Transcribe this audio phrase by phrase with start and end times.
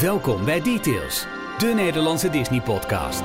[0.00, 1.26] Welkom bij Details,
[1.58, 3.22] de Nederlandse Disney-podcast.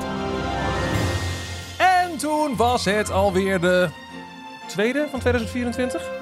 [1.78, 3.88] En toen was het alweer de
[4.66, 6.19] tweede van 2024.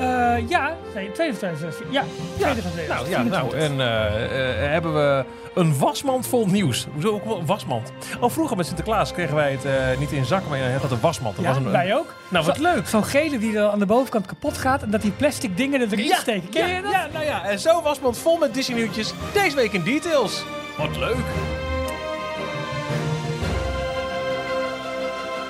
[0.00, 1.86] Eh, ja, nee, tweede van 2016.
[1.90, 2.04] Ja,
[2.38, 3.40] tweede van Nou ja, 2024.
[3.40, 6.86] nou, en eh, eh, hebben we een wasmand vol nieuws.
[6.92, 7.92] Hoezo ook wel een wasmand?
[8.20, 10.84] Al vroeger met Sinterklaas kregen wij het eh, niet in zakken, maar in een hele
[10.86, 11.36] grote wasmand.
[11.36, 12.14] Dat Ja, was een, wij ook.
[12.28, 12.86] Nou, wat Zo- leuk.
[12.88, 15.88] Zo'n gele die er aan de bovenkant kapot gaat en dat die plastic dingen er
[15.92, 16.48] erin steken.
[16.48, 16.90] Ken ja, je dat?
[16.92, 19.12] ja, nou ja, en zo wasmand vol met Disney nieuwtjes.
[19.32, 20.44] Deze week in details.
[20.78, 21.16] Wat leuk.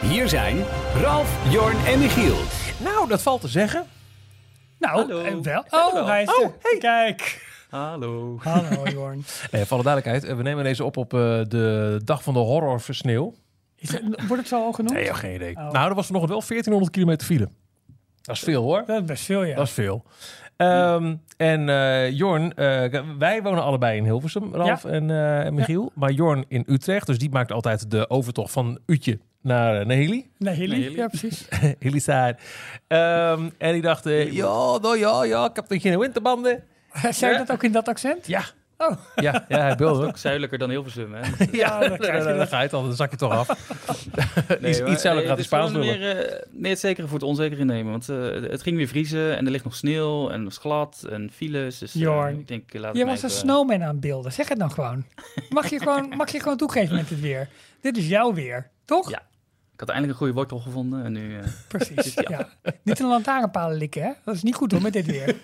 [0.00, 0.64] Hier zijn
[1.02, 2.36] Ralf, Jorn en Michiel.
[2.78, 3.84] Nou, dat valt te zeggen.
[4.80, 5.64] Nou, en wel.
[5.70, 6.06] Oh, wel.
[6.06, 6.78] hij is Oh, hey.
[6.78, 7.48] Kijk.
[7.68, 8.38] Hallo.
[8.42, 9.24] Hallo, Jorn.
[9.50, 12.40] Eh, voor alle duidelijkheid, eh, we nemen deze op op eh, de dag van de
[12.40, 13.34] horrorsneeuw.
[13.76, 14.94] Is het, wordt het zo al genoemd?
[14.94, 15.56] Nee, geen idee.
[15.56, 15.70] Oh.
[15.70, 17.48] Nou, er was vanochtend wel 1400 kilometer file.
[18.22, 18.82] Dat is veel hoor.
[18.86, 19.54] Dat is best veel, ja.
[19.54, 20.04] Dat is veel.
[20.56, 21.64] Ehm, en
[22.14, 22.52] Jorn,
[23.18, 25.10] wij wonen allebei in Hilversum, Ralf en,
[25.44, 25.92] en Michiel.
[25.94, 30.30] Maar Jorn in Utrecht, dus die maakt altijd de overtocht van Utje naar, naar Heli.
[30.38, 30.70] Nee, Hilly.
[30.70, 30.96] Nee, Hilly.
[30.96, 31.46] Ja, precies.
[31.78, 32.36] Heli side.
[32.86, 36.62] Ehm, en die dacht, eh, ja, nou ja, ja, ik heb nog geen winterbanden.
[37.10, 38.26] Zei dat ook in dat accent?
[38.26, 38.42] Ja.
[38.80, 38.96] Oh.
[39.14, 40.16] Ja, ja hij wilde ook.
[40.16, 41.20] Zuidelijker dan Hilversum, hè?
[41.52, 43.48] Ja, dan dan, ga je het al, dan zak je toch af.
[44.60, 46.00] Nee, iets maar, iets zuidelijker gaat eh, de is Spaans gewoon willen.
[46.00, 47.90] meer, eh, meer het zekere voor het onzekere nemen.
[47.90, 51.06] Want eh, het ging weer vriezen en er ligt nog sneeuw en het is glad
[51.10, 51.78] en files.
[51.78, 52.38] Dus eh, Jorn.
[52.38, 54.32] ik denk, laat Je was een snowman aan het beelden.
[54.32, 55.04] Zeg het dan gewoon.
[55.48, 57.48] Mag je gewoon, mag je gewoon toegeven met het weer?
[57.80, 59.10] Dit is jouw weer, toch?
[59.10, 59.22] Ja.
[59.80, 61.38] Ik had eindelijk een goede wortel gevonden en nu...
[61.38, 62.14] eh, Precies.
[62.14, 62.48] Ja.
[62.82, 64.12] Niet een lantaarnpalen likken, hè?
[64.24, 65.36] Dat is niet goed hoor met dit weer.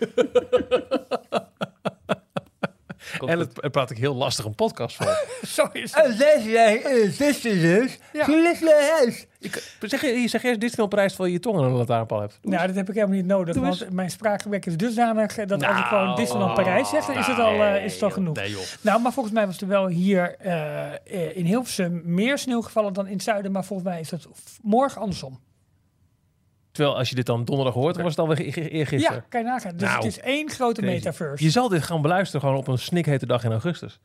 [3.19, 5.25] komt En het, het praat ik heel lastig een podcast voor.
[5.49, 6.05] Zo is het.
[7.19, 7.99] dit is dus.
[8.13, 8.25] Ja.
[8.99, 9.27] huis.
[9.81, 12.39] Zeg, je- zeg eerst Disneyland Parijs terwijl je je tong aan een lantaarnpaal hebt.
[12.43, 13.55] Nou, dat heb ik helemaal niet nodig.
[13.57, 13.91] Want eens.
[13.91, 17.27] mijn spraakgebrek is dusdanig eh, dat als ik Nou, gewoon Disneyland Parijs zeg, dan is
[17.27, 18.35] het al, eh, is het al genoeg.
[18.37, 18.57] Nee.
[18.81, 22.93] Nou, maar volgens mij was er wel hier eh, eh, in Hilversum meer sneeuw gevallen
[22.93, 23.53] dan in het zuiden.
[23.53, 25.41] Maar volgens mij is dat v- morgen andersom.
[26.77, 29.17] Terwijl als je dit dan donderdag hoort, dan was het alweer eergisteren.
[29.17, 29.73] Ja, kan je nagaan.
[29.77, 30.95] Dus Nou, het is één grote crazy.
[30.95, 31.45] metaverse.
[31.45, 33.99] Je zal dit gaan beluisteren gewoon op een snikhete dag in augustus.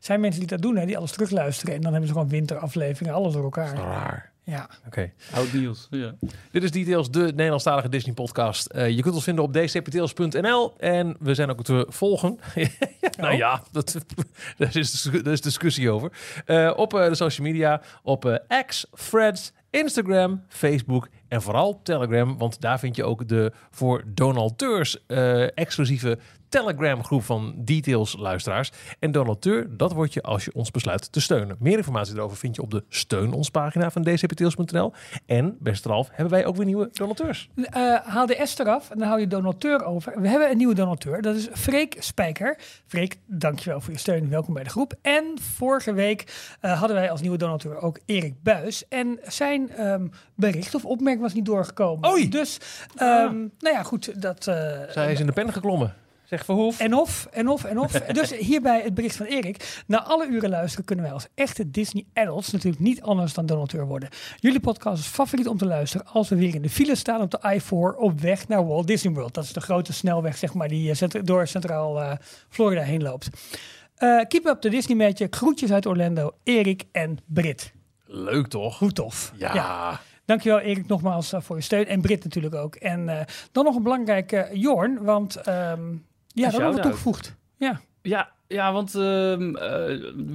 [0.00, 1.74] zijn mensen die dat doen, hè, die alles terugluisteren.
[1.74, 3.74] En dan hebben ze gewoon winterafleveringen, alles door elkaar.
[3.74, 4.32] Raar.
[4.46, 4.68] Ja.
[4.86, 5.12] Oké.
[5.34, 5.86] Oud nieuws.
[5.90, 6.14] Ja.
[6.50, 8.66] Dit is Details, de Nederlandstalige Disney podcast.
[8.66, 12.38] Eh, je kunt ons vinden op dcptails.nl en we zijn ook te volgen.
[13.18, 13.96] nou ja, dat,
[14.58, 16.12] daar, is, daar is discussie over.
[16.46, 22.38] Eh, op eh, de social media, op eh, X, Threads, Instagram, Facebook en vooral Telegram.
[22.38, 26.18] Want daar vind je ook de voor donateurs eh, exclusieve
[26.54, 28.72] Telegram groep van Details luisteraars.
[28.98, 31.56] En donateur, dat word je als je ons besluit te steunen.
[31.58, 34.92] Meer informatie erover vind je op de steun ons pagina van dcptails.nl.
[35.26, 37.48] En, beste Ralf, hebben wij ook weer nieuwe donateurs.
[37.54, 40.20] Eh, haal de S eraf en dan hou je donateur over.
[40.20, 42.58] We hebben een nieuwe donateur, dat is Freek Spijker.
[42.86, 44.28] Freek, dankjewel voor je steun.
[44.28, 44.94] Welkom bij de groep.
[45.02, 45.24] En
[45.56, 48.88] vorige week eh, hadden wij als nieuwe donateur ook Erik Buis.
[48.88, 52.10] En zijn ehm, bericht of opmerking was niet doorgekomen.
[52.10, 52.28] Oei.
[52.28, 52.58] Dus,
[52.96, 54.22] ehm, nou ja, goed.
[54.22, 55.94] Dat, eh, Zij is in de pen geklommen.
[56.34, 56.80] Zeg Verhoef.
[56.80, 57.92] en of, en of, en of.
[58.20, 59.82] dus hierbij het bericht van Erik.
[59.86, 63.86] Na alle uren luisteren kunnen wij als echte Disney adults natuurlijk niet anders dan donateur
[63.86, 64.08] worden.
[64.36, 67.30] Jullie podcast is favoriet om te luisteren als we weer in de file staan op
[67.30, 69.34] de I-4 op weg naar Walt Disney World.
[69.34, 72.12] Dat is de grote snelweg zeg maar die eh, door Centraal eh,
[72.48, 73.28] Florida heen loopt.
[73.94, 75.34] Eh, keep up de Disney Magic.
[75.34, 77.72] Groetjes uit Orlando, Erik en Brit.
[78.06, 78.78] Leuk toch?
[78.78, 79.32] Hoe tof.
[79.36, 80.00] Ja.
[80.24, 81.86] Dankjewel Erik nogmaals voor je steun.
[81.86, 82.74] En Brit natuurlijk ook.
[82.74, 85.96] En eh, dan nog een belangrijke Jorn, want ehm,
[86.34, 87.36] ja, dat hebben we toegevoegd.
[87.56, 87.80] Ja.
[88.02, 89.70] Ja, ja, want ehm, eh,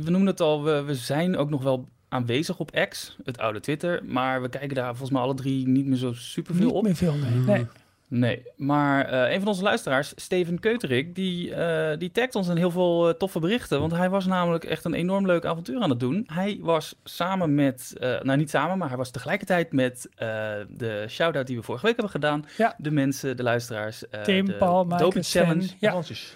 [0.04, 3.60] we noemen het al, we, we zijn ook nog wel aanwezig op X, het oude
[3.60, 4.02] Twitter.
[4.06, 6.84] Maar we kijken daar volgens mij alle drie niet meer zo superveel Niet op.
[6.84, 7.32] meer veel, nee.
[7.40, 7.68] nee.
[8.12, 12.58] Nee, maar eh, een van onze luisteraars, Steven Keuterik, die, eh, die tagt ons in
[12.58, 13.80] heel veel eh, toffe berichten.
[13.80, 16.24] Want hij was namelijk echt een enorm leuk avontuur aan het doen.
[16.34, 20.28] Hij was samen met, eh, nou niet samen, maar hij was tegelijkertijd met eh,
[20.69, 22.46] de shout-out die we vorige week hebben gedaan.
[22.58, 22.75] Ja.
[22.78, 24.09] De mensen, de luisteraars.
[24.09, 25.24] eh, Tim, de Paul, Sven.
[25.24, 25.68] Challenge.
[25.80, 25.90] Ja.
[25.90, 26.36] Fransjes.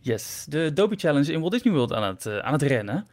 [0.00, 3.06] Yes, de Dopey Challenge in Walt Disney World aan het, aan het rennen.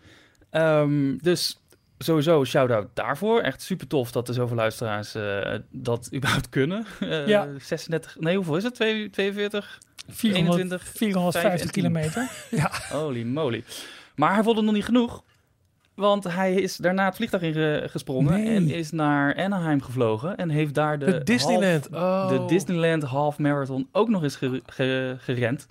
[0.49, 1.58] Ehm, dus
[1.99, 3.41] sowieso shout-out daarvoor.
[3.41, 6.85] Echt super tof dat er zoveel luisteraars eh, dat überhaupt kunnen.
[6.99, 7.47] Eh, Ja.
[7.59, 8.75] 36, nee hoeveel is het?
[8.75, 9.77] Twee- 42?
[10.09, 11.81] 400, 21, 450 5 en 10.
[11.83, 12.29] kilometer.
[12.61, 12.71] Ja.
[12.97, 13.63] Holy moly.
[14.15, 15.23] Maar hij vond het nog niet genoeg.
[15.95, 18.55] Want hij is daarna het vliegtuig in ge- gesprongen Nee.
[18.55, 20.37] en is naar Anaheim gevlogen.
[20.37, 21.87] En heeft daar de, De Disneyland.
[21.91, 22.37] half- Oh.
[22.39, 25.67] de Disneyland Half Marathon ook nog eens ge- ge- gerend.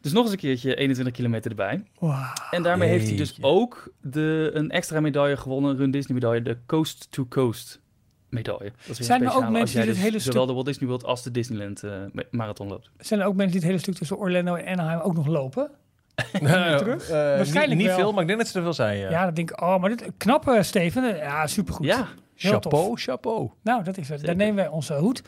[0.00, 1.84] Dus nog eens een keertje 21 kilometer erbij.
[1.98, 2.32] Wauw.
[2.50, 6.42] En daarmee heeft hij dus ook de, een extra medaille gewonnen, een Run Disney medaille,
[6.42, 7.80] de Coast to Coast
[8.28, 8.72] medaille.
[8.86, 11.04] Dat is Zijn er ook mensen die dit dus hele zowel de Walt Disney World
[11.04, 11.92] als de Disneyland eh,
[12.30, 12.90] marathon loopt.
[12.98, 15.70] Zijn er ook mensen die het hele stuk tussen Orlando en Anaheim ook nog lopen?
[16.78, 17.08] terug?
[17.08, 17.96] Eh, Waarschijnlijk niet, niet wel.
[17.96, 18.98] veel, maar ik denk dat ze er wel zijn.
[18.98, 19.10] Ja.
[19.10, 21.16] Ja, dan denk ik, oh, maar dit knap, eh, Steven.
[21.16, 21.86] Ja, supergoed.
[21.86, 23.00] Ja, Heel chapeau, tof.
[23.00, 23.50] chapeau.
[23.62, 24.24] Nou, dat is het.
[24.24, 25.22] Daar nemen wij onze hoed,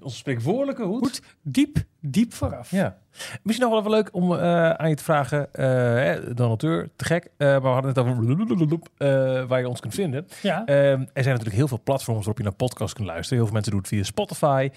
[0.00, 1.00] Onze spreekwoordelijke hoed.
[1.00, 2.70] hoed diep, diep vooraf.
[2.70, 2.98] Ja.
[3.42, 7.28] Misschien nog wel even leuk om eh, aan je te vragen, eh donateur, te gek,
[7.36, 10.26] eh, maar we hadden het over waar je ons kunt vinden.
[10.42, 10.64] Ja.
[10.66, 10.76] Ehm,
[11.12, 13.34] er zijn natuurlijk heel veel platforms waarop je naar podcasts kunt luisteren.
[13.36, 14.70] Heel veel mensen doen het via Spotify.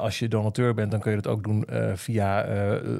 [0.00, 2.42] Als je donateur bent, dan kun je dat ook doen via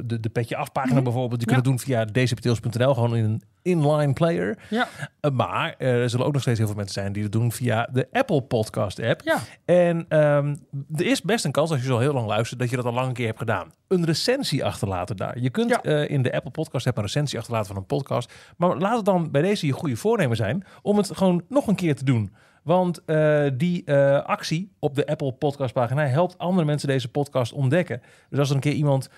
[0.05, 1.05] de, de Petje Afpagina Mhm.
[1.05, 1.41] bijvoorbeeld.
[1.41, 1.55] Je Ja.
[1.55, 4.59] kunt het doen via dcptails.nl, gewoon in een inline player.
[4.71, 4.89] Ja.
[5.33, 8.09] Maar er zullen ook nog steeds heel veel mensen zijn die het doen via de
[8.13, 9.21] Apple Podcast app.
[9.25, 9.39] Ja.
[9.65, 10.57] En ehm,
[10.97, 12.93] er is best een kans, als je zo heel lang luistert, dat je dat al
[12.93, 13.73] lang een keer hebt gedaan.
[13.89, 15.39] Een recensie achterlaten daar.
[15.39, 15.83] Je kunt Ja.
[15.83, 18.33] eh, in de Apple Podcast app een recensie achterlaten van een podcast.
[18.57, 21.75] Maar laat het dan bij deze je goede voornemen zijn om het gewoon nog een
[21.75, 22.33] keer te doen.
[22.63, 27.53] Want eh, die eh, actie op de Apple Podcast pagina helpt andere mensen deze podcast
[27.53, 28.03] ontdekken.
[28.31, 29.09] Dus als er een keer iemand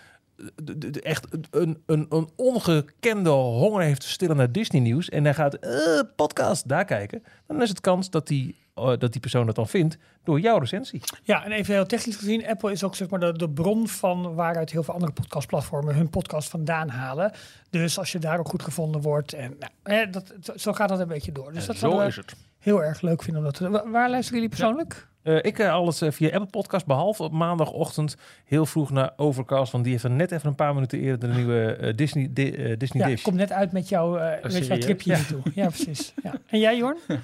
[1.03, 5.55] echt een, een, een ongekende honger heeft te stillen naar Disney nieuws en hij gaat
[5.55, 9.55] eh, podcast daar kijken, dan is het kans dat die, eh, dat die persoon dat
[9.55, 11.01] dan vindt door jouw recensie.
[11.23, 14.35] Ja, en even heel technisch gezien, Apple is ook zeg maar de, de bron van
[14.35, 17.33] waaruit heel veel andere podcastplatformen hun podcast vandaan halen.
[17.71, 20.89] Dus als je daar ook goed gevonden wordt, en nou, hè, dat, zo- zo gaat
[20.89, 21.53] dat een beetje door.
[21.53, 22.35] Dus dat zo we is het.
[22.59, 25.11] heel erg leuk vinden om dat te Waar luisteren jullie persoonlijk?
[25.23, 29.73] Eh, ik eh, alles eh, via Apple Podcast, behalve op maandagochtend heel vroeg naar Overcast,
[29.73, 32.77] want die heeft er net even een paar minuten eerder de nieuwe eh, Disney, di-
[32.77, 33.19] Disney Ja, Dish.
[33.19, 35.41] ik kom net uit met, jou, eh met jouw tripje naartoe.
[35.55, 36.15] Ja, precies.
[36.23, 36.33] Ja.
[36.47, 36.97] En jij, Jorn?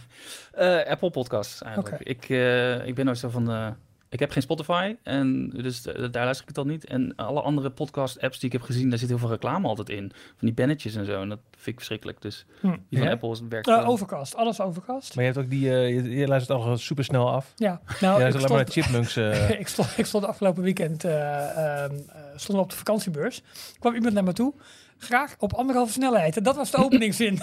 [0.53, 2.00] Eh, Apple Podcasts eigenlijk.
[2.03, 3.77] Ik, eh, ik ben nooit zo van...
[4.11, 6.85] ik heb geen Spotify en dus eh, daar luister ik het al niet.
[6.85, 10.13] En alle andere podcast-apps die ik heb gezien, daar zit heel veel reclame altijd in.
[10.15, 11.21] Van die bannetjes en zo.
[11.23, 12.23] En dat vind ik verschrikkelijk.
[12.23, 12.67] Dus Hm.
[12.89, 13.13] die van Ja?
[13.13, 13.67] Apple is- werkt...
[13.67, 13.85] Wel.
[13.85, 15.15] overcast, alles overcast.
[15.15, 17.53] Maar je hebt ook die, eh, je, je luistert al super snel af.
[17.57, 19.17] Ja, Je nou, ik alleen maar naar stond, Chipmunks.
[19.51, 19.51] eh.
[19.61, 21.51] ik, stond, ik stond afgelopen weekend eh,
[21.85, 23.43] ehm, eh, we op de vakantiebeurs.
[23.79, 24.55] kwam iemand naar me toe.
[24.99, 26.37] Graag op anderhalve snelheid.
[26.37, 27.39] En dat was de openingszin.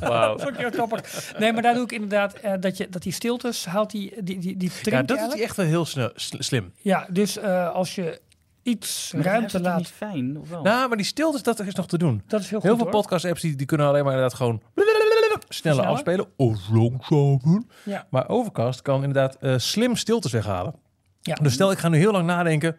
[0.00, 0.30] Wauw.
[0.36, 1.32] dat vond ik heel grappig.
[1.38, 4.38] Nee, maar daar doe ik inderdaad eh, dat, je, dat die stiltes haalt, die, die,
[4.38, 6.72] die, die ja, dat is echt wel heel snel, sl- slim.
[6.76, 8.20] Ja, dus eh, als je
[8.62, 10.62] iets Maar ruimte is dat laat, niet fijn, of wel?
[10.62, 12.22] Nou, maar die stiltes, dat is nog te doen.
[12.26, 13.00] dat is heel, Heel goed veel hoor.
[13.00, 15.84] podcast-apps die, die kunnen alleen maar inderdaad gewoon sneller Sneller?
[15.86, 17.62] afspelen of langzamer.
[17.84, 18.06] Ja.
[18.10, 20.74] Maar Overcast kan inderdaad eh, slim stiltes weghalen.
[21.20, 21.34] Ja.
[21.34, 22.76] Dus stel, ik ga nu heel lang nadenken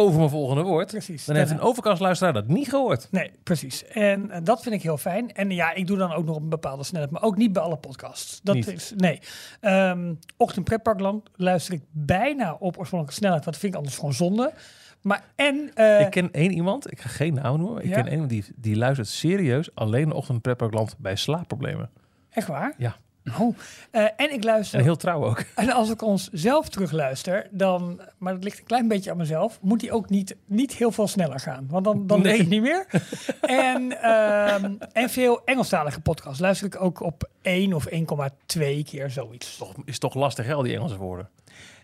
[0.00, 0.86] over mijn volgende woord.
[0.90, 1.24] Precies.
[1.24, 3.08] Dan heeft een Overcast-luisteraar dat niet gehoord.
[3.10, 3.84] Nee, precies.
[3.84, 5.32] En dat vind ik heel fijn.
[5.32, 7.62] En ja, ik doe dan ook nog op een bepaalde snelheid, maar ook niet bij
[7.62, 8.40] alle podcasts.
[8.42, 8.66] Dat Niet.
[8.66, 9.18] is nee.
[9.60, 14.52] Ehm Ochtend Pretparkland luister ik bijna op oorspronkelijke snelheid, dat vind ik anders gewoon zonde.
[15.02, 17.82] Maar en eh, ik ken één iemand, ik ga geen naam noemen.
[17.82, 17.94] Ik Ja?
[17.94, 21.90] ken één iemand die, die luistert serieus alleen ochtend Pretparkland bij slaapproblemen.
[22.30, 22.74] echt waar?
[22.78, 22.96] Ja.
[23.38, 23.56] Oh.
[23.90, 24.78] Eh, en ik luister.
[24.78, 25.44] En heel trouw ook.
[25.54, 29.58] En als ik ons zelf terugluister, dan, maar dat ligt een klein beetje aan mezelf,
[29.62, 31.66] moet die ook niet, niet heel veel sneller gaan.
[31.70, 32.38] Want dan, dan Nee.
[32.38, 32.86] het niet meer.
[33.40, 39.56] en, ehm, en veel Engelstalige podcasts luister ik ook op 1 of 1,2 keer zoiets.
[39.56, 41.28] Toch, is toch lastig, hè, al die Engelse woorden.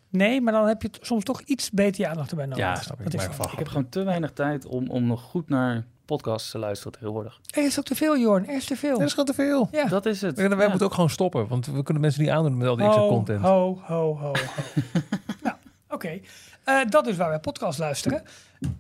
[0.08, 2.64] Nee, maar dan heb je soms toch iets beter je aandacht erbij nodig.
[2.64, 3.04] Ja, snap ik.
[3.10, 6.58] Dat is Ik heb gewoon te weinig tijd om, om nog goed naar podcasts te
[6.58, 7.40] luisteren tegenwoordig.
[7.50, 8.48] Er is ook te veel, Jorn.
[8.48, 8.98] Er is te veel.
[8.98, 9.68] Dat is gewoon te veel.
[9.72, 9.84] ja.
[9.84, 10.36] Dat is het.
[10.36, 10.68] Wij Ja.
[10.68, 13.40] moeten ook gewoon stoppen, want we kunnen mensen niet aandoen met al die extra content.
[13.40, 14.32] Ho, ho, ho, ho.
[15.42, 15.56] nou,
[15.88, 16.20] oké.
[16.64, 18.22] Eh, dat is waar wij podcast luisteren.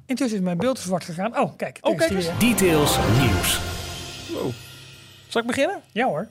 [0.06, 1.38] Intussen is mijn beeld zwart gegaan.
[1.38, 1.78] Oh, kijk.
[1.80, 2.38] Oh, kijk eens.
[2.38, 3.60] Details nieuws.
[5.28, 5.80] Zal ik beginnen?
[5.92, 6.28] Ja hoor.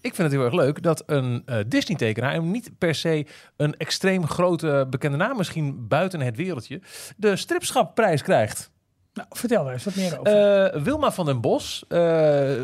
[0.00, 3.76] Ik vind het heel erg leuk dat een eh, Disney-tekenaar, en niet per se een
[3.76, 6.80] extreem grote bekende naam, misschien buiten het wereldje,
[7.16, 8.70] de stripschapprijs krijgt.
[9.14, 10.72] Nou, vertel daar eens wat meer over.
[10.72, 11.98] Eh, Wilma van den Bos eh,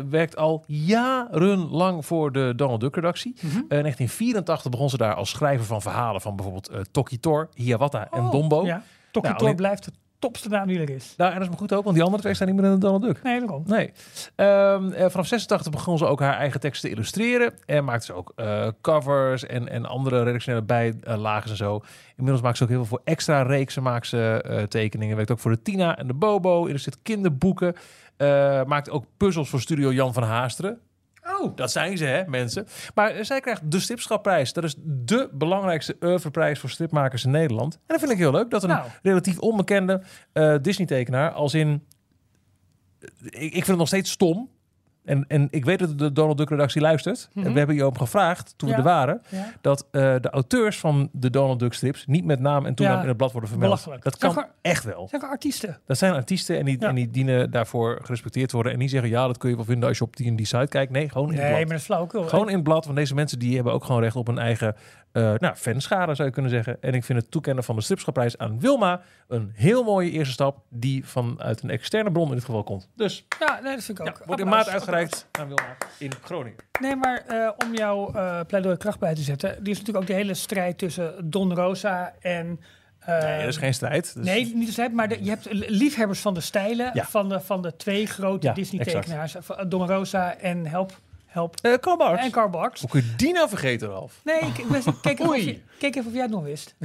[0.09, 3.33] werkt al jarenlang voor de Donald Duck-redactie.
[3.35, 3.45] Mhm.
[3.45, 8.07] Eh, in 1984 begon ze daar als schrijver van verhalen van bijvoorbeeld Toki Tor, Hiawatha
[8.11, 8.65] en Oh, Dombo.
[8.65, 8.83] Ja.
[9.11, 9.89] Toki Nou, Tor blijft
[10.21, 11.13] topste naam die er is.
[11.17, 12.71] Nou, en dat is me goed ook, want die andere twee staan niet meer in
[12.71, 13.23] de Donald Duck.
[13.23, 13.63] Nee, daarom.
[13.65, 13.91] Nee.
[14.35, 17.53] Ehm, eh, vanaf 86 begon ze ook haar eigen teksten te illustreren.
[17.65, 21.81] En maakte ze ook eh, covers en, en andere redactionele bijlagen en zo.
[22.15, 25.15] Inmiddels maakt ze ook heel veel voor extra reeksen maakt ze, eh, tekeningen.
[25.15, 26.65] Werkt ook voor de Tina en de Bobo.
[26.65, 27.75] Illustreert kinderboeken.
[28.17, 30.79] Eh, maakt ook puzzels voor studio Jan van Haasteren.
[31.23, 32.67] Oh, Dat zijn ze, hè, mensen.
[32.95, 34.53] Maar eh, zij krijgt de Stripschapprijs.
[34.53, 37.73] Dat is de belangrijkste oeuvreprijs voor stripmakers in Nederland.
[37.73, 38.49] En dat vind ik heel leuk.
[38.49, 38.89] Dat een Nou.
[39.01, 40.01] relatief onbekende
[40.33, 41.85] eh, Disney-tekenaar als in...
[43.21, 44.49] Ik, ik vind het nog steeds stom.
[45.05, 47.29] En, en ik weet dat de Donald Duck-redactie luistert.
[47.33, 47.45] Mhm.
[47.45, 48.75] En we hebben je om gevraagd, toen Ja.
[48.75, 49.21] we er waren...
[49.29, 49.53] ja.
[49.61, 52.05] dat eh, de auteurs van de Donald Duck-strips...
[52.07, 53.01] niet met naam en toenaam Ja.
[53.01, 53.87] in het blad worden vermeld.
[53.99, 55.07] Dat kan echt wel.
[55.09, 55.77] Zijn er artiesten?
[55.85, 58.71] Dat zijn artiesten en die, en die dienen daarvoor gerespecteerd worden.
[58.71, 60.45] En niet zeggen, ja, dat kun je wel vinden als je op die en die
[60.45, 60.91] site kijkt.
[60.91, 61.59] Nee, gewoon in het Nee, blad.
[61.61, 62.23] maar dat is flauwekul.
[62.23, 64.75] Gewoon in het blad, want deze mensen die hebben ook gewoon recht op een eigen
[65.11, 66.77] eh nou, fanschade zou je kunnen zeggen.
[66.81, 70.57] En ik vind het toekennen van de stripschapprijs aan Wilma een heel mooie eerste stap
[70.69, 72.89] die vanuit een externe bron in dit geval komt.
[72.95, 74.17] Dus Ja, nee, dat vind ik ook.
[74.19, 76.59] ja, wordt in maart uitgereikt aan Wilma in Groningen.
[76.81, 79.63] Nee, maar eh, om jouw eh pleidooi kracht bij te zetten.
[79.63, 82.59] Die is natuurlijk ook de hele strijd tussen Don Rosa en...
[83.05, 84.13] nee, dat is geen strijd.
[84.13, 87.03] Dus Nee, niet de strijd, maar de- je hebt liefhebbers van de stijlen Ja.
[87.05, 89.35] van, de, van de twee grote Ja, Disney-tekenaars.
[89.67, 90.99] Don Rosa en Help,
[91.31, 92.29] Help Eh, Karl Barks.
[92.31, 92.81] en Barks.
[92.81, 94.19] Hoe kun je die nou vergeten, Ralf?
[94.23, 95.45] Nee, ik, ik was- keek, even of Oei.
[95.45, 96.75] je, keek even of jij het nog wist.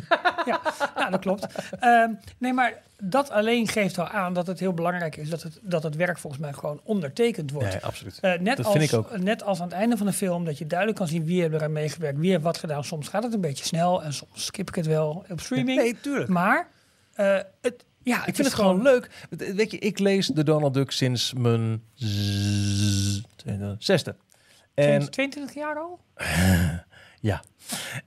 [0.47, 0.61] ja,
[0.97, 1.47] ja, dat klopt.
[1.81, 5.59] Ehm, nee, maar dat alleen geeft al aan dat het heel belangrijk is dat het,
[5.63, 7.69] dat het werk volgens mij gewoon ondertekend wordt.
[7.69, 8.19] Nee, absoluut.
[8.21, 9.19] Eh, net, Dat als, vind ik ook.
[9.19, 11.55] net als aan het einde van de film, dat je duidelijk kan zien wie heeft
[11.55, 12.85] eraan meegewerkt, wie heeft wat gedaan.
[12.85, 15.79] Soms gaat het een beetje snel en soms skip ik het wel op streaming.
[15.81, 16.29] Nee, tuurlijk.
[16.29, 16.69] Maar
[17.15, 19.11] eh, het, ja, Ik vind het gewoon leuk.
[19.31, 21.83] Weet je, ik lees de Donald Duck sinds mijn
[23.79, 24.15] zesde.
[24.77, 26.01] En 22 jaar al?
[27.31, 27.43] ja.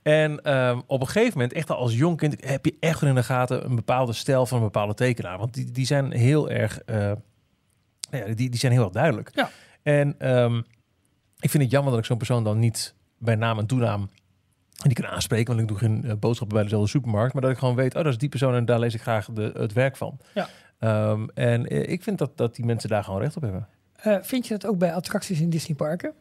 [0.02, 3.14] En ehm, op een gegeven moment, echt al als jong kind, heb je echt in
[3.14, 5.38] de gaten een bepaalde stijl van een bepaalde tekenaar.
[5.38, 7.12] Want die, die zijn heel erg, eh,
[8.10, 9.30] ja, die, die zijn heel erg duidelijk.
[9.34, 9.50] Ja.
[9.82, 10.56] En ehm,
[11.38, 14.10] ik vind het jammer dat ik zo'n persoon dan niet bij naam en toenaam
[14.82, 17.58] die kan aanspreken, want ik doe geen eh, boodschappen bij dezelfde supermarkt, maar dat ik
[17.58, 19.96] gewoon weet, oh, dat is die persoon en daar lees ik graag de, het werk
[19.96, 20.18] van.
[20.34, 20.48] Ja.
[20.78, 23.68] Ehm, en eh, ik vind dat, dat die mensen daar gewoon recht op hebben.
[24.22, 26.12] Vind je dat ook bij attracties in Disneyparken?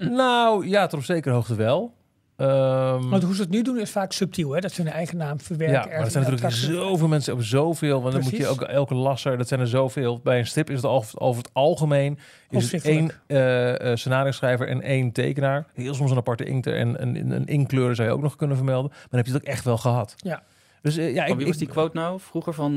[0.00, 1.94] Nou, ja, tot op zekere hoogte wel.
[2.36, 4.60] Ehm, Want hoe ze het nu doen is vaak subtiel, hè?
[4.60, 5.76] Dat ze hun eigen naam verwerken.
[5.90, 8.00] ja, maar er zijn natuurlijk zoveel mensen op zoveel.
[8.02, 8.52] Want dan moet je Precies.
[8.54, 10.20] ook elke lasser, dat zijn er zoveel.
[10.22, 12.18] Bij een strip is het over, over het algemeen
[12.50, 13.20] is het één Opzichtelijk.
[13.26, 15.66] eh eh, scenario schrijver en één tekenaar.
[15.74, 18.90] Heel soms een aparte inkter en een, een inkleuren zou je ook nog kunnen vermelden.
[18.90, 20.14] Maar dan heb je het ook echt wel gehad.
[20.16, 20.42] Ja.
[20.82, 22.76] Dus eh, ja, ik, wie was die quote nou vroeger van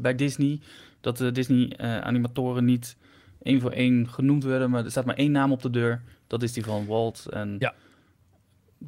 [0.00, 0.60] bij Disney?
[1.00, 2.96] Dat de Disney-animatoren niet
[3.42, 6.02] één voor één genoemd werden, maar er staat maar één naam op de deur.
[6.26, 7.26] Dat is die van Walt.
[7.30, 7.74] En Ja.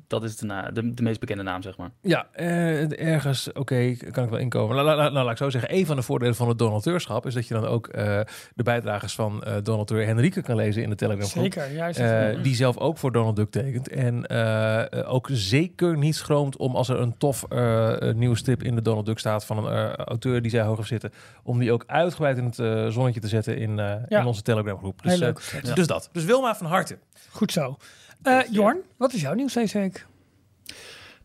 [0.07, 1.91] Dat is de, na- de, de meest bekende naam, zeg maar.
[2.01, 4.77] Ja, eh, ergens, oké, kan ik wel inkomen.
[4.77, 5.75] La- la- la- nou, laat ik zo zeggen.
[5.75, 8.21] Een van de voordelen van het donateurschap is dat je dan ook eh,
[8.55, 11.43] de bijdragers van eh donateur Henrike kan lezen in de Telegram groep.
[11.43, 11.99] Zeker, juist.
[11.99, 13.89] Eh, die zelf ook voor Donald Duck tekent.
[13.89, 14.29] En
[15.07, 19.07] ook zeker niet schroomt om als er een tof eh, nieuwe strip in de Donald
[19.07, 22.37] Duck staat van een eh, auteur die zij hoog heeft zitten, om die ook uitgebreid
[22.39, 22.55] in het
[22.93, 24.21] zonnetje te zetten in, eh, Ja.
[24.21, 25.03] in onze Telegram groep.
[25.03, 25.61] Dus, Heel leuk.
[25.75, 26.09] dus dat.
[26.13, 26.99] Dus Wilma van harte.
[27.31, 27.77] Goed zo.
[28.23, 30.07] Eh Jorn, wat is jouw nieuws deze week?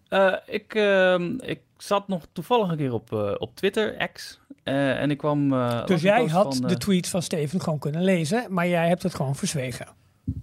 [0.07, 4.39] Eh, ik, ehm, ik zat nog toevallig een keer op, eh, op Twitter, X.
[4.63, 5.53] eh, en ik kwam...
[5.53, 9.03] eh, Dus jij had van, de tweets van Steven gewoon kunnen lezen, maar jij hebt
[9.03, 9.87] het gewoon verzwegen.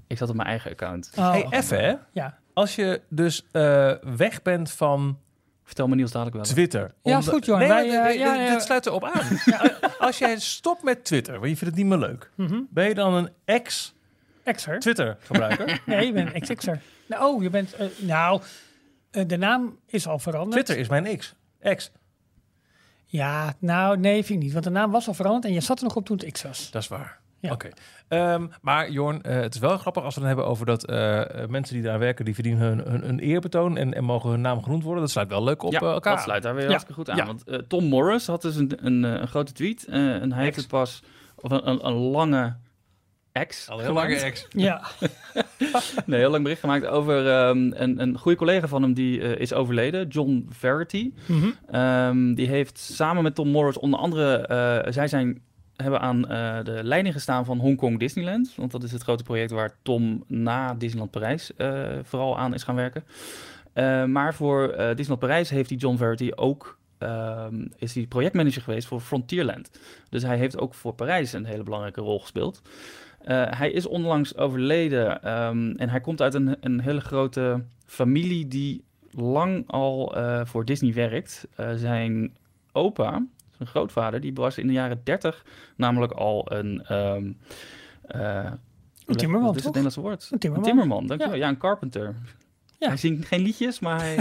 [0.06, 1.10] Ik zat op mijn eigen account.
[1.18, 1.94] Oh, hey, even hè.
[2.12, 5.18] Ja, Als je dus eh, weg bent van
[5.64, 6.44] Vertel me Niels dadelijk wel.
[6.44, 6.94] Twitter.
[7.02, 7.58] Ja, is goed, Jorn.
[7.60, 8.50] Nee, Wij, ja, dit, ja.
[8.52, 9.38] dit sluit erop aan.
[10.06, 12.60] Als jij stopt met Twitter, want je vindt het niet meer leuk, Mhm.
[12.70, 14.01] ben je dan een ex-Twitter
[14.44, 15.16] Xer?
[15.20, 15.80] gebruiker?
[15.86, 16.80] Nee, je bent XX'er.
[17.06, 17.74] Nou, oh, je bent...
[17.74, 18.40] eh, nou,
[19.10, 20.52] eh, de naam is al veranderd.
[20.52, 21.34] Twitter is mijn ex.
[21.60, 21.90] Ex.
[23.06, 24.52] Ja, nou, nee, vind ik niet.
[24.52, 26.42] Want de naam was al veranderd en je zat er nog op toen het X
[26.42, 26.70] was.
[26.70, 27.20] Dat is waar.
[27.40, 27.52] Ja.
[27.52, 27.68] Oké.
[28.08, 30.86] Ehm, maar Jorn, eh, het is wel grappig als we het hebben over dat
[31.50, 34.62] mensen die daar werken, die verdienen hun, hun, hun eerbetoon en, en mogen hun naam
[34.62, 35.00] genoemd worden.
[35.02, 36.14] Dat sluit wel leuk op ja, elkaar.
[36.14, 36.68] dat sluit daar weer Ja.
[36.70, 37.16] hartstikke goed aan.
[37.16, 37.26] Ja.
[37.26, 39.84] Want Tom Morris had dus een, een, een grote tweet.
[39.86, 41.02] eh, en hij heeft het pas...
[41.36, 42.56] Of een, een, een lange
[43.32, 43.68] ex.
[43.68, 44.46] Al heel lange ex.
[44.50, 44.82] Ja,
[46.06, 49.40] Nee, heel lang bericht gemaakt over ehm, een, een goede collega van hem die eh,
[49.40, 51.12] is overleden, John Verity.
[51.26, 51.48] Mhm.
[51.70, 55.42] Ehm, die heeft samen met Tom Morris onder andere, eh, zij zijn,
[55.76, 58.52] hebben aan eh, de leiding gestaan van Hongkong Disneyland.
[58.56, 62.62] Want dat is het grote project waar Tom na Disneyland Parijs eh, vooral aan is
[62.62, 63.04] gaan werken.
[63.72, 68.62] Eh, maar voor eh, Disneyland Parijs heeft die John Verity ook, ehm, is hij projectmanager
[68.62, 69.70] geweest voor Frontierland.
[70.08, 72.62] Dus hij heeft ook voor Parijs een hele belangrijke rol gespeeld.
[73.24, 78.48] Eh, hij is onlangs overleden ehm, en hij komt uit een, een hele grote familie
[78.48, 81.46] die lang al eh, voor Disney werkt.
[81.56, 82.36] Eh, zijn
[82.72, 83.26] opa,
[83.56, 85.44] zijn grootvader, die was in de jaren 30
[85.76, 86.84] namelijk al een...
[86.84, 87.32] ehm
[88.02, 88.52] eh,
[89.06, 90.28] Een timmerman, Wat is het Nederlandse woord?
[90.30, 90.68] Een timmerman.
[90.68, 91.36] Een timmerman, dankjewel.
[91.36, 92.14] Ja, een carpenter.
[92.78, 92.88] Ja.
[92.88, 94.16] Hij zingt geen liedjes, maar hij...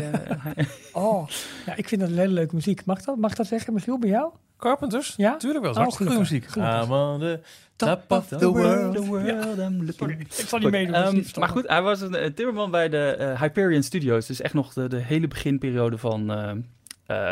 [0.94, 1.28] Oh,
[1.66, 2.86] ja, ik vind dat hele leuke muziek.
[2.86, 4.34] Mag dat, mag dat zeggen, Michiel, bij jou?
[4.62, 5.14] Carpenters?
[5.18, 5.38] Ja?
[5.38, 5.74] Tuurlijk wel.
[5.74, 6.56] Oh, Hartstikke goede muziek.
[6.56, 7.40] I'm on the
[7.76, 8.96] top of the world.
[8.96, 9.94] the world I'm looking.
[9.98, 10.94] Sorry, ik zal niet meedoen.
[10.96, 14.26] ehm, maar goed, hij was een, een timmerman bij de eh, Hyperion Studios.
[14.26, 16.52] Dus echt nog de, de hele beginperiode van, eh,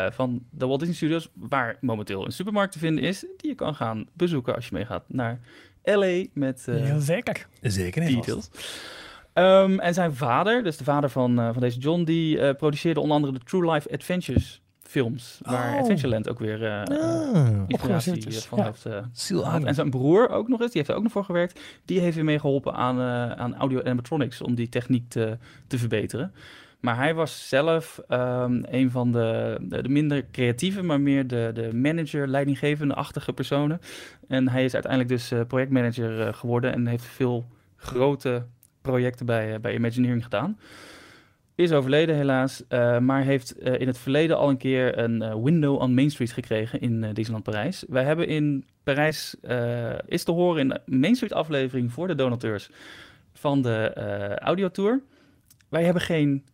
[0.06, 1.28] eh, van de Walt Disney Studios.
[1.34, 3.20] Waar momenteel een supermarkt te vinden is.
[3.20, 5.40] Die je kan gaan bezoeken als je meegaat naar
[5.82, 7.46] LA met eh, Heel zeker.
[7.60, 8.14] Zeker niet.
[8.24, 8.50] details.
[9.32, 13.16] Ehm, en zijn vader, dus de vader van, van deze John, die eh, produceerde onder
[13.16, 14.60] andere de True Life Adventures
[14.90, 15.40] films.
[15.42, 15.80] Waar Oh.
[15.80, 18.64] Adventureland ook weer Ah, inspiratie van ja.
[18.64, 19.54] heeft eh.
[19.64, 21.60] En zijn broer ook nog eens, die heeft er ook nog voor gewerkt.
[21.84, 23.00] Die heeft weer meegeholpen aan,
[23.38, 26.32] aan audio animatronics om die techniek te, te verbeteren.
[26.80, 31.50] Maar hij was zelf ehm, een van de, de, de minder creatieve, maar meer de,
[31.54, 33.80] de manager, leidinggevende-achtige personen.
[34.28, 38.46] En hij is uiteindelijk dus projectmanager geworden en heeft veel grote
[38.82, 40.58] projecten bij, bij Imagineering gedaan.
[41.60, 45.34] Is overleden helaas, eh, maar heeft eh, in het verleden al een keer een eh,
[45.42, 47.84] window on Main Street gekregen in Disneyland Parijs.
[47.88, 52.14] Wij hebben in Parijs, eh, is te horen in de Main Street aflevering voor de
[52.14, 52.70] donateurs
[53.32, 55.02] van de eh audiotour.
[55.68, 56.44] Wij hebben geen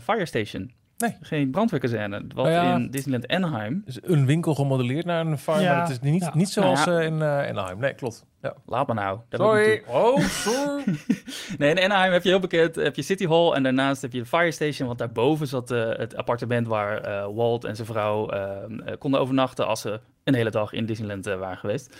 [0.00, 0.72] fire station.
[0.96, 1.16] Nee.
[1.20, 2.22] Geen brandweerkazerne.
[2.34, 2.74] Wat Nou ja.
[2.74, 6.30] in Disneyland Anaheim, Dus een winkel gemodelleerd naar een Ja, maar het is niet, ja.
[6.34, 7.78] niet zoals Nou in eh Anaheim.
[7.78, 8.26] Nee, klopt.
[8.42, 8.54] Ja.
[8.66, 9.18] laat maar nou.
[9.28, 9.82] daar Sorry.
[9.86, 10.82] Oh, sorry.
[11.58, 14.18] Nee, in Anaheim heb je heel bekend heb je City Hall en daarnaast heb je
[14.18, 14.86] de Fire Station.
[14.86, 19.20] Want daarboven zat eh, het appartement waar eh, Walt en zijn vrouw eh, eh, konden
[19.20, 21.96] overnachten als ze een hele dag in Disneyland waren geweest.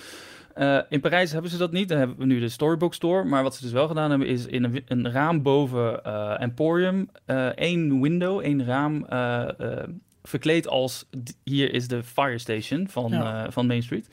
[0.54, 1.88] Eh, in Parijs hebben ze dat niet.
[1.88, 3.24] Dan hebben we nu de Storybook Store.
[3.24, 7.08] Maar wat ze dus wel gedaan hebben, is in een, een raam boven eh, Emporium
[7.24, 9.06] eh, één window, één raam
[10.22, 11.08] verkleed als
[11.44, 13.44] hier is de Fire Station van, Ja.
[13.44, 14.08] eh, van Main Street.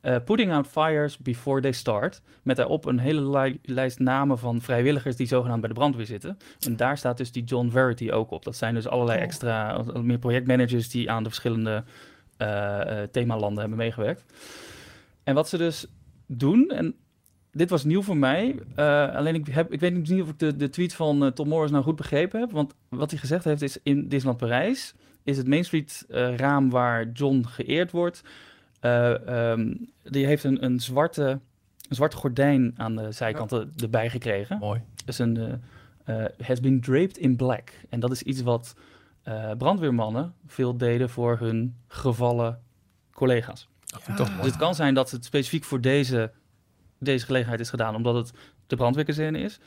[0.00, 2.22] Eh, putting out fires before they start.
[2.42, 6.36] Met daarop een hele li- lijst namen van vrijwilligers die zogenaamd bij de brandweer zitten.
[6.66, 8.44] En daar staat dus die John Verity ook op.
[8.44, 9.28] Dat zijn dus allerlei Cool.
[9.28, 11.84] extra, meer projectmanagers die aan de verschillende
[12.36, 14.24] eh, themalanden hebben meegewerkt.
[15.24, 15.86] En wat ze dus
[16.26, 16.94] doen, en
[17.52, 18.54] dit was nieuw voor mij.
[19.12, 21.84] alleen ik, heb, ik weet niet of ik de, de tweet van Tom Morris nou
[21.84, 22.50] goed begrepen heb.
[22.50, 26.04] Want wat hij gezegd heeft is in Disneyland Parijs is het Main Street
[26.36, 28.22] raam waar John geëerd wordt.
[28.80, 31.40] Eh, ehm, die heeft een, een, zwarte,
[31.88, 34.58] een zwart gordijn aan de zijkanten erbij gekregen.
[34.58, 34.80] Mooi.
[35.04, 35.52] Dus een eh,
[36.04, 37.72] eh, has been draped in black.
[37.88, 38.74] En dat is iets wat
[39.22, 42.60] eh, brandweermannen veel deden voor hun gevallen
[43.12, 43.68] collega's.
[43.84, 44.14] Ja.
[44.14, 46.32] toch Dus het kan zijn dat het specifiek voor deze,
[46.98, 48.32] deze gelegenheid is gedaan, omdat het
[48.66, 49.60] de brandweerkazerne is.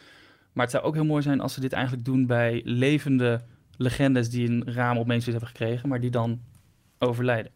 [0.53, 3.41] Maar het zou ook heel mooi zijn als ze dit eigenlijk doen bij levende
[3.77, 6.41] legendes die een raam op Street hebben gekregen, maar die dan
[6.99, 7.51] overlijden.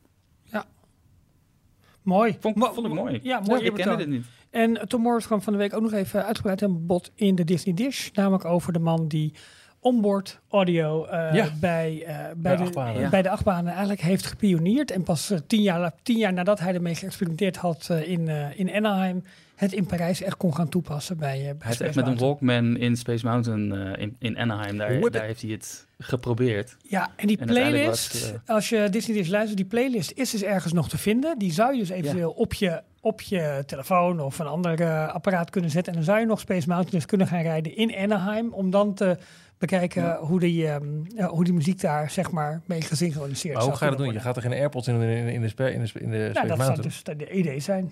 [2.08, 2.38] Mooi.
[2.40, 3.20] Vond, ik mooi.
[3.24, 4.26] Ja, mooi ik kende dit niet.
[4.50, 7.44] En Tom Morris kwam van de week ook nog even uitgebreid een bod in de
[7.44, 8.10] Disney Dish.
[8.14, 9.34] Namelijk over de man die
[9.80, 11.50] onboard audio eh, Ja.
[11.60, 13.02] bij, eh, bij, Bij de, achtbanen.
[13.02, 13.10] Ja.
[13.10, 14.92] bij de achtbanen eigenlijk heeft gepioneerd.
[14.92, 18.72] En pas eh, tien, jaar, tien jaar nadat hij ermee geëxperimenteerd had in, eh, in
[18.74, 19.24] Anaheim,
[19.56, 22.18] het in Parijs echt kon gaan toepassen bij, eh, bij Hij heeft echt met een.
[22.18, 26.78] Walkman in Space Mountain eh, in, in Anaheim, daar, Whip daar heeft hij het geprobeerd.
[26.84, 30.74] Ja, en die En playlist, als je Disney Dish luistert, die playlist is dus ergens
[30.74, 31.38] nog te vinden.
[31.40, 35.72] Die zou je dus eventueel op, je, op je telefoon of een ander apparaat kunnen
[35.72, 35.92] zetten.
[35.94, 38.54] En dan zou je nog Space Mountain dus kunnen gaan rijden in Anaheim.
[38.54, 39.18] Om dan te
[39.58, 40.18] bekijken Ja.
[40.20, 40.86] hoe, die, ehm,
[41.28, 44.14] hoe die muziek daar zeg maar mee gesynchroniseerd Maar hoe ga je dat doen?
[44.14, 46.18] Je gaat er geen AirPods in, in, in de, spe- in de, spe- in de
[46.18, 46.36] worden.
[46.36, 47.92] Space Nou, dat zou dus de idee zijn.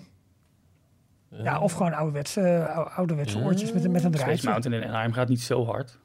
[1.30, 4.48] Ja, of gewoon ouderwetse, eh, ou- ouderwetse oortjes met, een- met een Space draadje.
[4.48, 5.98] Mountain in Anaheim gaat niet zo hard.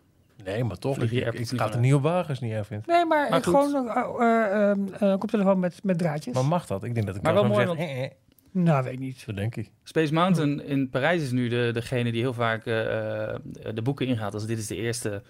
[0.43, 0.97] Nee, maar toch.
[0.97, 2.67] Ik, ik, AirPods ik ga het van er niet op wagen als het niet erg
[2.67, 2.85] vind.
[2.87, 6.33] Nee, maar, Maar gewoon eh eh, ehm, eh, koptelefoon met, met draadjes.
[6.33, 6.83] Maar mag dat?
[6.83, 8.11] Ik denk dat ik Maar wel mooi, zeg, eh, eh.
[8.51, 9.17] Nou, weet ik niet.
[9.19, 9.71] Zo denk ik.
[9.83, 14.33] Space Mountain in Parijs is nu de, degene die heel vaak de boeken ingaat.
[14.33, 15.21] Als dit is de eerste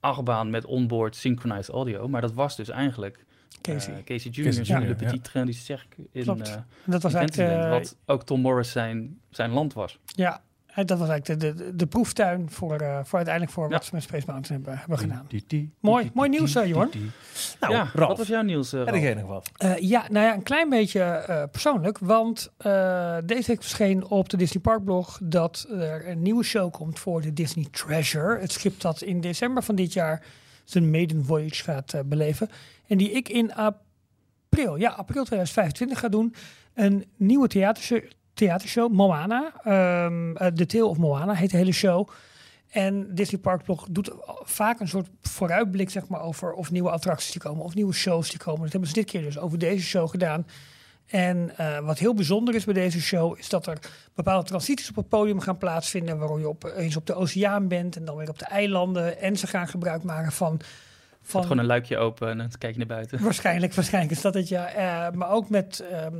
[0.00, 2.08] achtbaan met onboard synchronized audio.
[2.08, 3.24] Maar dat was dus eigenlijk
[3.62, 3.94] Casey.
[3.94, 4.44] eh, Casey Jr.
[4.44, 4.80] Casey Jr.
[4.82, 4.94] Jr., de.
[5.04, 6.48] Petit Train du Cercle in, Klopt.
[6.48, 9.98] eh dat was in eh, wat ook Tom Morris zijn, zijn land was.
[10.04, 10.42] Ja,
[10.74, 14.02] dat was eigenlijk de, de, de proeftuin voor, eh, voor uiteindelijk voor wat ze met
[14.02, 15.24] Space Mountain hebben, hebben gedaan.
[15.28, 16.90] Die, die, die, Mooi- die, mooi nieuws, eh, Jorn.
[17.60, 19.14] Nou, ja, Ralf, wat was jouw nieuws, eh, heb Ralf?
[19.14, 19.50] nog wat?
[19.56, 24.28] Eh, ja, nou ja, een klein beetje eh, persoonlijk, want eh, deze week verscheen op
[24.28, 28.38] de Disney Park blog dat er een nieuwe show komt voor de Disney Treasure.
[28.40, 30.24] Het schip dat in december van dit jaar
[30.64, 32.48] zijn maiden voyage gaat eh, beleven.
[32.86, 36.34] En die ik in april, ja, april 2025 ga doen.
[36.74, 38.00] Een nieuwe theatershow,
[38.34, 39.52] theatershow Moana.
[39.62, 42.08] Eh, The Tale of Moana heet de hele show.
[42.70, 44.10] En Disney Park Blog doet
[44.42, 48.30] vaak een soort vooruitblik zeg maar, over of nieuwe attracties die komen of nieuwe shows
[48.30, 48.62] die komen.
[48.62, 50.46] Dat hebben ze dit keer dus over deze show gedaan.
[51.06, 53.78] En eh, wat heel bijzonder is bij deze show is dat er
[54.14, 56.18] bepaalde transities op het podium gaan plaatsvinden.
[56.18, 59.18] Waarom je op, eens op de oceaan bent en dan weer op de eilanden.
[59.18, 60.60] En ze gaan gebruik maken van.
[61.22, 61.30] Van...
[61.30, 63.22] van Gewoon een luikje open en dan kijk je naar buiten.
[63.22, 64.66] Waarschijnlijk, waarschijnlijk is dat het ja.
[64.66, 66.14] Eh, maar ook met, ehm,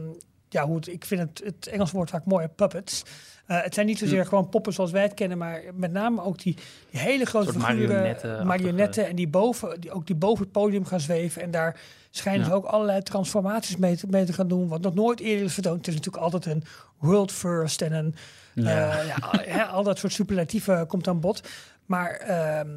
[0.52, 3.02] ja, hoe het, ik vind het, het Engels woord vaak mooi, puppets.
[3.46, 4.28] Eh, het zijn niet zozeer Hm.
[4.28, 6.56] gewoon poppen zoals wij het kennen, maar met name ook die,
[6.90, 11.00] die hele grote figuren, marionetten en die, boven, die ook die boven het podium gaan
[11.00, 11.42] zweven.
[11.42, 12.48] En daar schijnen Ja.
[12.48, 15.54] ze ook allerlei transformaties mee te, mee te gaan doen, wat nog nooit eerder is
[15.54, 15.76] vertoond.
[15.76, 16.64] Het is natuurlijk altijd een
[16.98, 18.14] world first en een
[18.54, 18.98] Ja.
[19.00, 21.48] eh, ja, al- dat soort superlatieven komt aan bod.
[21.86, 22.68] Maar ehm,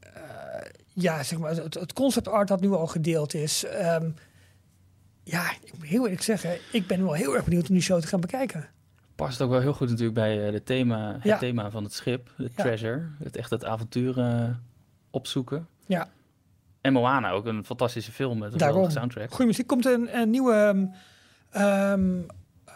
[0.00, 0.12] eh,
[0.92, 3.64] ja, zeg maar, het, het concept art dat nu al gedeeld is.
[3.64, 4.10] ehm,
[5.24, 8.00] ja, ik moet heel eerlijk zeggen, ik ben wel heel erg benieuwd om die show
[8.00, 8.68] te gaan bekijken.
[9.14, 11.38] Past ook wel heel goed natuurlijk bij eh, de thema, het Ja.
[11.38, 12.62] thema van het schip, de Ja.
[12.62, 13.02] treasure.
[13.22, 14.44] Het echt het avontuur eh,
[15.10, 15.66] opzoeken.
[15.86, 16.08] Ja.
[16.80, 18.76] En Moana, ook een fantastische film met een Daarom.
[18.76, 19.30] geweldige soundtrack.
[19.30, 19.66] Goeie muziek.
[19.66, 20.52] Komt een, een nieuwe...
[20.54, 20.86] ehm,
[21.50, 22.18] ehm,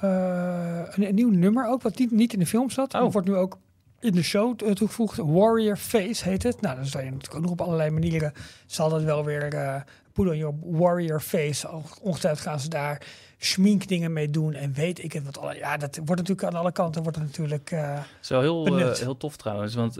[0.00, 2.94] eh, een, een nieuw nummer ook, wat niet, niet in de film zat.
[2.94, 3.12] Oh.
[3.12, 3.58] Wordt nu ook
[4.00, 5.16] in de show toegevoegd.
[5.16, 6.60] Warrior Face heet het.
[6.60, 8.32] Nou, dan zal je natuurlijk ook nog op allerlei manieren...
[8.66, 9.84] zal dat wel weer...
[10.18, 11.68] put on your warrior face.
[12.02, 13.02] Ongetwijfeld gaan ze daar
[13.38, 14.54] schminkdingen mee doen.
[14.54, 15.38] En weet ik het wat.
[15.38, 17.02] Alle, ja, dat wordt natuurlijk aan alle kanten...
[17.02, 17.70] wordt het natuurlijk...
[17.70, 19.98] Het is wel heel, eh, heel tof trouwens, want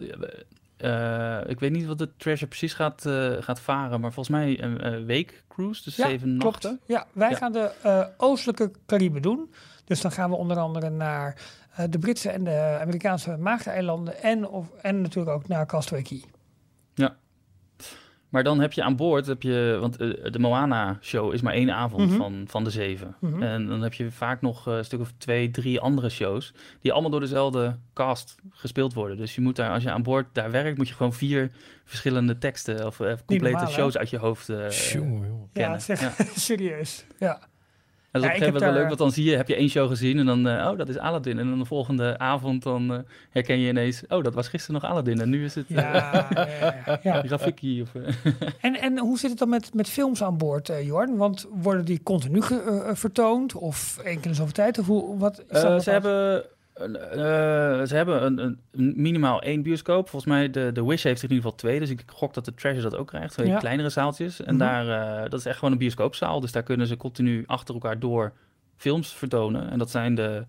[0.77, 3.03] eh, ik weet niet wat de Treasure precies gaat,
[3.41, 6.63] gaat varen, maar volgens mij een, week cruise, dus Ja, zeven klopt.
[6.63, 6.81] nachten.
[6.87, 7.37] Ja, wij Ja.
[7.37, 7.71] gaan de
[8.17, 9.53] oostelijke Cariben doen.
[9.85, 11.41] Dus dan gaan we onder andere naar
[11.91, 14.23] de Britse en de Amerikaanse Maagdeilanden.
[14.23, 16.23] En, of, en natuurlijk ook naar Castaway Key.
[18.29, 21.71] Maar dan heb je aan boord, heb je, want eh, de Moana-show is maar één
[21.75, 22.17] avond Mhm.
[22.17, 23.17] van, van de zeven.
[23.21, 23.43] Mhm.
[23.43, 26.93] En dan heb je vaak nog eh, een stuk of twee, drie andere shows, die
[26.93, 29.17] allemaal door dezelfde cast gespeeld worden.
[29.17, 31.51] Dus je moet daar, als je aan boord daar werkt, moet je gewoon vier
[31.85, 33.73] verschillende teksten of eh, complete normaal, hè?
[33.73, 34.47] shows uit je hoofd
[34.93, 35.27] jongen.
[35.29, 35.81] Ja, kennen.
[35.81, 36.13] zeg, Ja.
[36.35, 37.05] serieus.
[37.19, 37.39] Ja.
[38.13, 39.55] Dat is Ja, op een gegeven moment wel leuk, want dan zie je, heb je
[39.55, 41.39] één show gezien en dan, eh, oh, dat is Aladdin.
[41.39, 42.99] En dan de volgende avond dan eh,
[43.31, 46.29] herken je ineens, oh, dat was gisteren nog Aladdin en nu is het eh, Ja,
[46.87, 47.23] ja, ja.
[47.29, 47.83] Rafiki.
[47.83, 48.33] Of, eh.
[48.61, 51.17] En, en hoe zit het dan met, met films aan boord, eh Jorn?
[51.17, 52.57] Want worden die continu eh,
[52.89, 53.55] eh, vertoond?
[53.55, 54.79] Of één keer in zoveel tijd?
[54.79, 55.83] Of hoe, wat is dat Eh, bepaald?
[55.83, 56.49] ze hebben, eh,
[57.89, 58.39] ze hebben een,
[58.71, 60.09] een, minimaal één bioscoop.
[60.09, 61.79] Volgens mij, de, de Wish heeft er in ieder geval twee.
[61.81, 63.33] Dus ik gok dat de Treasure dat ook krijgt.
[63.33, 63.59] Twee Ja.
[63.59, 64.41] kleinere zaaltjes.
[64.41, 64.65] En Mhm.
[64.65, 64.89] daar,
[65.23, 66.41] eh, dat is echt gewoon een bioscoopzaal.
[66.41, 68.33] Dus daar kunnen ze continu achter elkaar door
[68.77, 69.71] films vertonen.
[69.71, 70.45] En dat zijn de,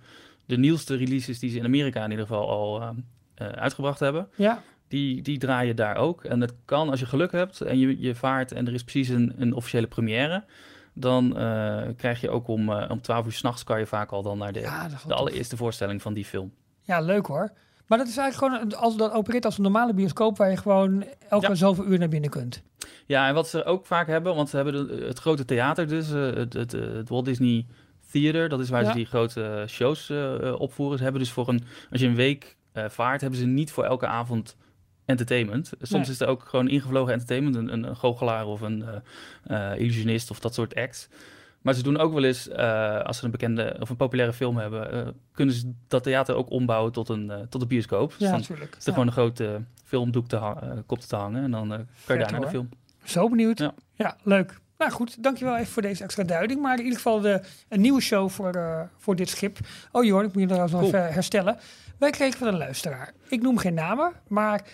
[0.45, 2.89] de nieuwste releases die ze in Amerika in ieder geval al eh,
[3.35, 4.27] eh, uitgebracht hebben.
[4.35, 6.23] Ja, Die, die draaien daar ook.
[6.23, 9.09] En het kan als je geluk hebt en je, je vaart en er is precies
[9.09, 10.43] een, een officiële première.
[10.93, 14.23] Dan eh, krijg je ook om, eh, om 12 uur s'nachts kan je vaak al
[14.23, 15.11] dan naar de, ja, de tof.
[15.11, 16.51] allereerste voorstelling van die film.
[16.81, 17.51] Ja, leuk hoor.
[17.87, 20.37] Maar dat is eigenlijk gewoon, als dat opereert als een normale bioscoop...
[20.37, 21.55] waar je gewoon elke Ja.
[21.55, 22.61] zoveel uur naar binnen kunt.
[23.05, 26.11] Ja, en wat ze ook vaak hebben, want ze hebben de- het grote theater dus,
[26.11, 27.65] eh, het, het, het Walt Disney
[28.11, 28.89] Theater, dat is waar Ja.
[28.89, 30.11] ze die grote shows
[30.57, 30.97] opvoeren.
[30.97, 34.07] Ze hebben dus voor een, als je een week vaart, hebben ze niet voor elke
[34.07, 34.57] avond
[35.09, 35.71] entertainment.
[35.81, 36.15] Soms Nee.
[36.15, 38.83] is er ook gewoon ingevlogen entertainment, een, een, een goochelaar of een
[39.43, 41.07] eh, eh, illusionist of dat soort acts.
[41.61, 44.57] Maar ze doen ook wel eens, eh, als ze een bekende of een populaire film
[44.57, 48.09] hebben, kunnen ze dat theater ook ombouwen tot een, tot een bioscoop.
[48.17, 48.75] Dus Ja, natuurlijk.
[48.77, 50.53] is er gewoon een grote filmdoek te
[50.85, 51.67] kop te hangen en dan
[52.05, 52.69] kan je daar naar de film.
[53.03, 53.59] Zo benieuwd.
[53.59, 53.73] Ja.
[53.93, 54.17] Ja.
[54.23, 54.59] leuk.
[54.77, 56.61] Nou goed, dankjewel even voor deze extra duiding.
[56.61, 59.57] Maar in ieder geval de, een nieuwe show voor, voor dit schip.
[59.91, 60.93] Oh Jorn, ik moet je trouwens nog Cool.
[60.93, 61.57] even herstellen.
[61.97, 63.13] Wij kregen van een luisteraar.
[63.29, 64.65] Ik noem geen namen, maar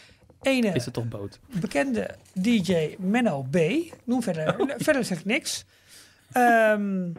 [0.41, 1.39] ene Is het toch boot?
[1.59, 3.57] bekende DJ Menno B.
[4.03, 4.69] Noem verder, Oh.
[4.77, 5.65] verder zeg ik niks.
[6.31, 7.09] Ehm,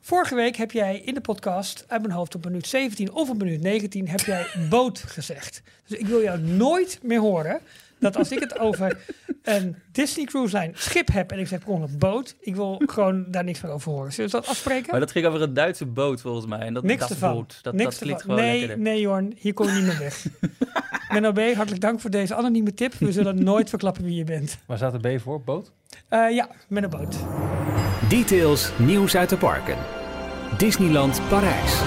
[0.00, 3.38] vorige week heb jij in de podcast, uit mijn hoofd op minuut 17 of op
[3.38, 5.62] minuut 19, heb jij boot gezegd.
[5.86, 7.60] Dus ik wil jou nooit meer horen
[8.00, 8.98] dat als ik het over
[9.42, 13.24] een Disney Cruise Line schip heb en ik zeg gewoon een boot, ik wil gewoon
[13.30, 14.12] daar niks meer over horen.
[14.12, 14.90] Zullen we dat afspreken?
[14.90, 16.58] Maar dat ging over een Duitse boot volgens mij.
[16.58, 17.34] En dat, Niks dat ervan.
[17.34, 18.38] boot, dat, Niks dat klinkt ervan.
[18.38, 20.24] gewoon nee, nee Jorn, hier kom je niet meer weg.
[21.12, 22.94] Menno B, hartelijk dank voor deze anonieme tip.
[22.94, 24.58] We zullen nooit verklappen wie je bent.
[24.66, 25.40] Waar staat de B voor?
[25.42, 25.72] Boot?
[26.08, 27.16] Eh, ja, met een boot.
[28.08, 29.76] Details nieuws uit de parken.
[30.56, 31.80] Disneyland Parijs.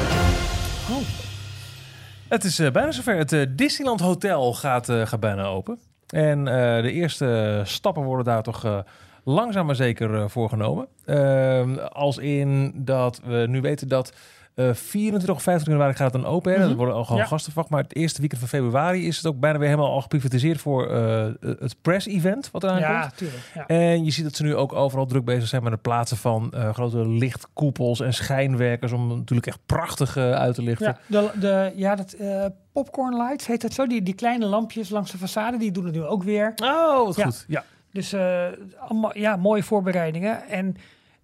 [2.28, 3.16] Het is eh, bijna zover.
[3.18, 5.80] Het eh, Disneyland Hotel gaat, gaat bijna open.
[6.14, 8.78] En eh, de eerste stappen worden daar toch eh,
[9.24, 10.88] langzaam maar zeker eh, voorgenomen.
[11.06, 14.14] Ehm, als in dat we nu weten dat
[14.56, 16.54] eh 24 of 25 januari gaat het dan open.
[16.54, 16.60] hè.
[16.60, 17.26] Dat worden al gewoon Ja.
[17.28, 17.72] gasten verwacht.
[17.74, 20.90] Maar het eerste weekend van februari is het ook bijna weer helemaal al geprivatiseerd voor
[20.90, 23.18] eh, het press-event wat eraan Ja, komt.
[23.18, 23.42] tuurlijk.
[23.54, 23.68] Ja.
[23.68, 26.52] En je ziet dat ze nu ook overal druk bezig zijn met het plaatsen van
[26.54, 28.92] eh, grote lichtkoepels en schijnwerkers.
[28.92, 30.98] Om natuurlijk echt prachtig eh, uit te lichten.
[31.08, 33.88] Ja, de, de, ja dat eh, popcorn lights heet dat zo.
[33.88, 36.54] Die, die kleine lampjes langs de façade, die doen het nu ook weer.
[36.64, 37.24] Oh, wat Ja.
[37.26, 37.46] goed.
[37.48, 37.64] Ja.
[37.92, 38.46] Dus eh,
[38.80, 40.48] allemaal ja, mooie voorbereidingen.
[40.50, 40.76] En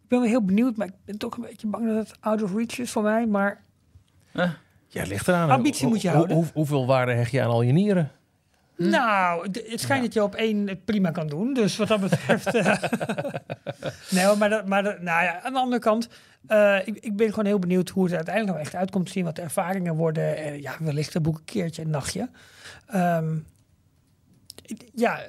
[0.09, 2.53] ben wel heel benieuwd, maar ik ben toch een beetje bang dat het out of
[2.53, 3.27] reach is voor mij.
[3.27, 3.63] Maar
[4.31, 4.51] Eh,
[4.87, 5.49] Ja, ligt eraan.
[5.49, 6.35] Ambitie moet je houden.
[6.35, 8.11] hoe- hoeveel waarde hecht je aan al je nieren?
[8.75, 11.53] nou, d- het schijnt dat je op één het prima kan doen.
[11.53, 12.45] Dus wat dat betreft...
[12.55, 12.75] eh,
[14.15, 16.09] nee, maar, dat, maar dat, nou ja, aan de andere kant...
[16.47, 19.11] eh, ik, ik ben gewoon heel benieuwd hoe het er uiteindelijk nou echt uitkomt te
[19.11, 19.23] zien.
[19.23, 20.37] Wat de ervaringen worden.
[20.37, 22.29] En ja, wellicht een boek een keertje, een nachtje.
[22.87, 23.37] Ehm,
[24.93, 25.19] ja,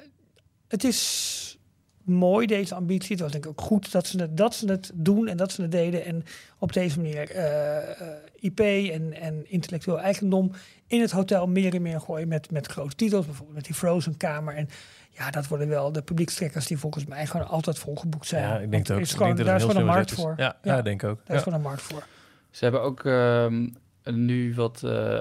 [0.67, 1.59] het is
[2.03, 3.11] mooi, deze ambitie.
[3.11, 5.51] Het was denk ik ook goed dat ze het, dat ze het doen en dat
[5.51, 6.05] ze het deden.
[6.05, 6.23] En
[6.57, 8.07] op deze manier eh, eh,
[8.39, 10.51] IP en, en intellectueel eigendom
[10.87, 13.25] in het hotel meer en meer gooien met, met grote titels.
[13.25, 14.55] Bijvoorbeeld met die Frozen Kamer.
[14.55, 14.69] En
[15.09, 18.43] ja, dat worden wel de publiekstrekkers die volgens mij gewoon altijd volgeboekt zijn.
[18.43, 19.01] Ja, ik denk er ook.
[19.01, 20.33] Is Ik gewoon, denk dat daar is gewoon heel een markt voor.
[20.37, 20.75] Ja, Ja.
[20.75, 21.19] ja, denk ik ook.
[21.25, 22.03] Daar is gewoon een markt voor.
[22.49, 23.67] Ze hebben ook ehm,
[24.03, 25.19] nu wat eh,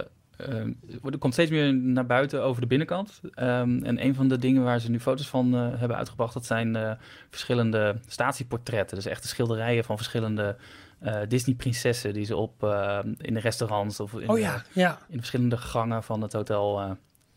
[1.04, 3.20] er komt steeds meer naar buiten over de binnenkant.
[3.34, 6.46] Ehm, en een van de dingen waar ze nu foto's van eh, hebben uitgebracht, dat
[6.46, 6.92] zijn eh,
[7.30, 8.96] verschillende statieportretten.
[8.96, 10.56] Dus echte schilderijen van verschillende
[11.00, 14.90] eh, Disney-prinsessen die ze op eh, in de restaurants of in, Oh ja, ja.
[14.90, 16.90] in de verschillende gangen van het hotel eh,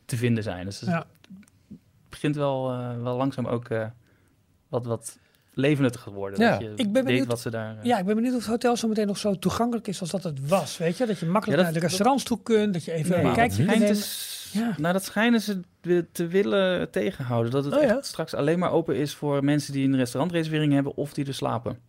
[0.05, 0.65] te vinden zijn.
[0.65, 1.05] Dus het
[2.09, 3.85] begint wel, eh, wel langzaam ook eh,
[4.67, 5.19] wat, wat
[5.53, 6.39] levendiger te worden.
[6.39, 6.51] Ja.
[6.51, 7.77] Dat je Ik ben weet benieuwd- wat ze daar...
[7.77, 10.09] eh, Ja, ik ben benieuwd of het hotel zo meteen nog zo toegankelijk is als
[10.09, 10.77] dat het was.
[10.77, 13.23] Weet je, dat je makkelijk Ja, dat- naar de restaurants toe kunt, dat je even
[13.23, 13.87] Nee, nemen.
[13.87, 14.75] dus, Ja.
[14.77, 15.59] Nou, dat schijnen ze
[16.11, 17.51] te willen tegenhouden.
[17.51, 17.87] Dat het Oh ja?
[17.97, 21.33] echt straks alleen maar open is voor mensen die een restaurantreservering hebben of die er
[21.33, 21.79] slapen.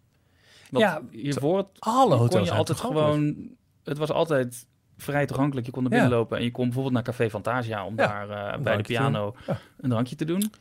[0.71, 3.37] Want Ja, hiervoor het- Alle kon hotels je zijn altijd gewoon...
[3.85, 5.67] Het was altijd vrij toegankelijk.
[5.67, 5.97] Je kon er Ja.
[5.99, 9.35] binnenlopen en je kon bijvoorbeeld naar Café Fantasia om Ja, daar eh, bij de piano
[9.47, 9.59] Ja.
[9.81, 10.53] een drankje te doen.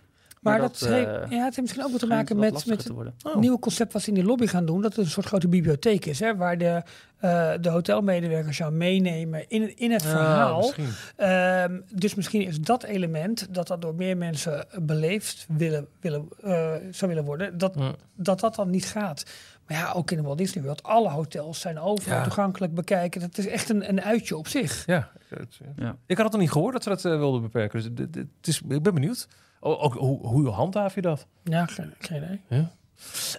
[0.43, 3.13] Maar dat, eh, heeft, ja, het heeft misschien ook wat te maken met, met worden.
[3.23, 3.31] Oh.
[3.31, 4.81] het nieuwe concept wat ze in de lobby gaan doen.
[4.81, 6.81] Dat het een soort grote bibliotheek is, hè, waar de,
[7.19, 10.57] eh, de hotelmedewerkers jou meenemen in, in het Ja, verhaal.
[10.57, 10.87] misschien.
[11.15, 16.71] Ehm, dus misschien is dat element, dat dat door meer mensen beleefd willen, willen, eh,
[16.91, 17.91] zou willen worden, dat, Ja.
[18.15, 19.23] dat dat dan niet gaat.
[19.67, 22.23] Maar ja, ook in de Walt Disney World, alle hotels zijn overal Ja.
[22.23, 23.21] toegankelijk bekijken.
[23.21, 24.85] Dat is echt een, een uitje op zich.
[24.85, 25.95] Ja, het- Ja.
[26.05, 27.79] ik had het nog niet gehoord dat ze dat eh, wilden beperken.
[27.81, 29.27] Dus dit- dit- het is, ik ben benieuwd.
[29.59, 31.27] O- Ook, hoe, hoe handhaaf je dat?
[31.43, 32.67] Ja, geen, geen idee.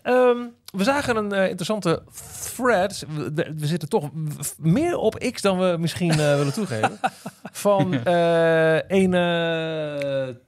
[0.02, 0.36] Ehm,
[0.72, 2.02] we zagen een eh, interessante
[2.54, 3.04] thread.
[3.34, 4.10] We, zitten toch
[4.58, 6.98] meer op X dan we misschien eh, willen toegeven.
[7.52, 9.10] Van eh een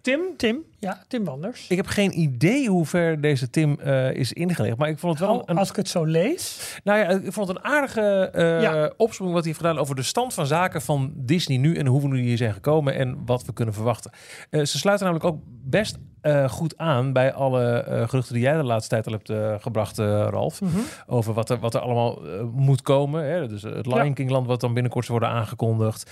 [0.00, 0.20] Tim.
[0.36, 1.66] Tim, ja, Tim Wanders.
[1.68, 3.80] Ik heb geen idee hoe ver deze Tim
[4.12, 4.76] is ingelegd.
[4.76, 6.78] Maar ik vond het wel Oh, een, als ik het zo lees.
[6.84, 8.30] nou ja, ik vond het een aardige
[8.62, 8.92] Ja.
[8.96, 12.00] opzomming wat hij heeft gedaan over de stand van zaken van Disney nu en hoe
[12.02, 14.10] we nu hier zijn gekomen en wat we kunnen verwachten.
[14.50, 18.62] Ze sluiten namelijk ook best eh, goed aan bij alle eh, geruchten die jij de
[18.62, 20.60] laatste tijd al hebt eh, gebracht, Ralf.
[20.60, 20.78] Mhm.
[21.06, 22.20] Over wat er, wat er allemaal
[22.52, 23.24] moet komen.
[23.24, 23.48] Hè?
[23.48, 24.12] Dus het Lion Ja.
[24.12, 26.10] King land wat dan binnenkort zou worden aangekondigd.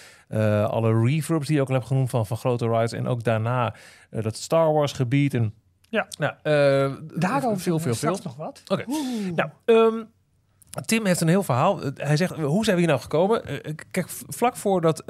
[0.67, 2.93] Alle reverbs die je ook al hebt genoemd van, van grote rides.
[2.93, 3.75] En ook daarna
[4.11, 5.35] dat Star Wars gebied.
[5.35, 5.55] En,
[5.89, 6.07] Ja.
[6.19, 6.35] Nou,
[7.15, 8.19] Daarover veel, veel, veel.
[8.23, 8.63] nog wat.
[8.67, 8.85] Oké.
[9.35, 10.05] Nou, ehm,
[10.85, 11.81] Tim heeft een heel verhaal.
[11.95, 13.43] Hij zegt, hoe zijn we hier nou gekomen?
[13.91, 15.03] Kijk, vlak voordat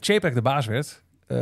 [0.00, 1.02] Chapek de baas werd...
[1.28, 1.36] eh,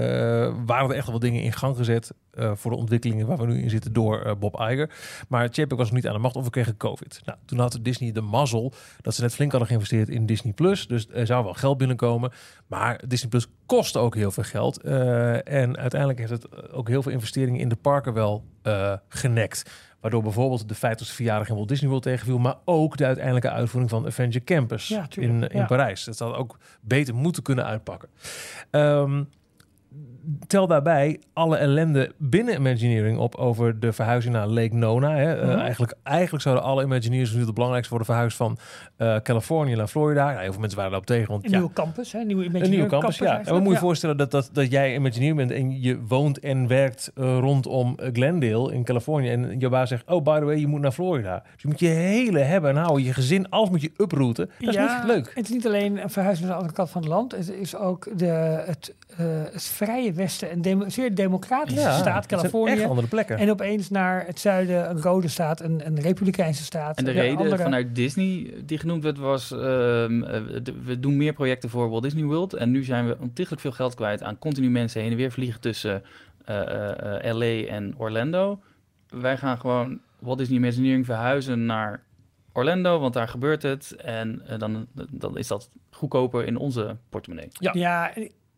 [0.66, 2.12] waren er echt wel wat dingen in gang gezet...
[2.31, 4.90] eh, voor de ontwikkelingen waar we nu in zitten door eh, Bob Iger.
[5.29, 7.20] Maar Chapek was nog niet aan de macht of we kregen COVID.
[7.25, 10.53] Nou, toen had Disney de mazzel dat ze net flink hadden geïnvesteerd in Disney+.
[10.53, 10.87] Plus.
[10.87, 12.33] Dus er zou wel geld binnenkomen.
[12.66, 14.81] Maar Disney Plus kostte ook heel veel geld.
[14.81, 18.44] En uiteindelijk heeft het ook heel veel investeringen in de parken wel
[19.09, 19.70] genekt.
[20.01, 22.38] Waardoor bijvoorbeeld de 50ste verjaardag in Walt Disney World tegenviel.
[22.38, 25.66] Maar ook de uiteindelijke uitvoering van Avenger Campus Ja, in, in ja.
[25.66, 26.05] Parijs.
[26.05, 28.09] Dat had ook beter moeten kunnen uitpakken.
[28.70, 29.22] Ehm,
[30.47, 35.15] tel daarbij alle ellende binnen Imagineering op over de verhuizing naar Lake Nona.
[35.17, 35.35] Hè.
[35.41, 35.59] Eh, Mhm.
[35.59, 38.59] eigenlijk, eigenlijk zouden alle Imagineers nu het belangrijkste worden verhuisd van
[38.97, 40.27] eh, Californië naar Florida.
[40.27, 41.31] Nou, heel veel mensen waren daarop tegen.
[41.31, 42.21] Want Een ja, nieuwe campus, hè?
[42.21, 43.39] Een nieuwe, een nieuwe campus, ja.
[43.39, 46.39] En we moeten je je voorstellen dat, dat, dat jij Imagineer bent en je woont
[46.39, 49.29] en werkt eh, rondom Glendale in Californië.
[49.29, 51.43] En je baas zegt, oh, by the way, je moet naar Florida.
[51.53, 54.51] Dus je moet je hele hebben en houden, je gezin, alles moet je uprooten.
[54.59, 55.33] Dat is ja, niet leuk.
[55.35, 57.33] Het is niet alleen een verhuizing naar de andere kant van het land.
[57.33, 58.95] Het is ook de, het,
[59.53, 62.72] het vrije westen, een demo- zeer democratische Ja, staat, Californië.
[62.72, 63.38] echt andere plekken.
[63.38, 66.98] En opeens naar het zuiden, een rode staat, een, een republikeinse staat.
[66.98, 69.50] En de reden andere- vanuit Disney die genoemd werd was...
[69.50, 70.40] ehm, eh,
[70.85, 72.55] we doen meer projecten voor Walt Disney World...
[72.55, 75.61] en nu zijn we ontiegelijk veel geld kwijt aan continu mensen heen en weer vliegen
[75.61, 76.02] tussen
[76.44, 78.61] eh, eh, LA en Orlando.
[79.09, 82.02] Wij gaan gewoon Walt Disney Imagineering verhuizen naar
[82.52, 83.94] Orlando, want daar gebeurt het.
[83.96, 87.48] En dan, dan is dat goedkoper in onze portemonnee.
[87.52, 87.70] Ja.
[87.74, 88.12] Ja,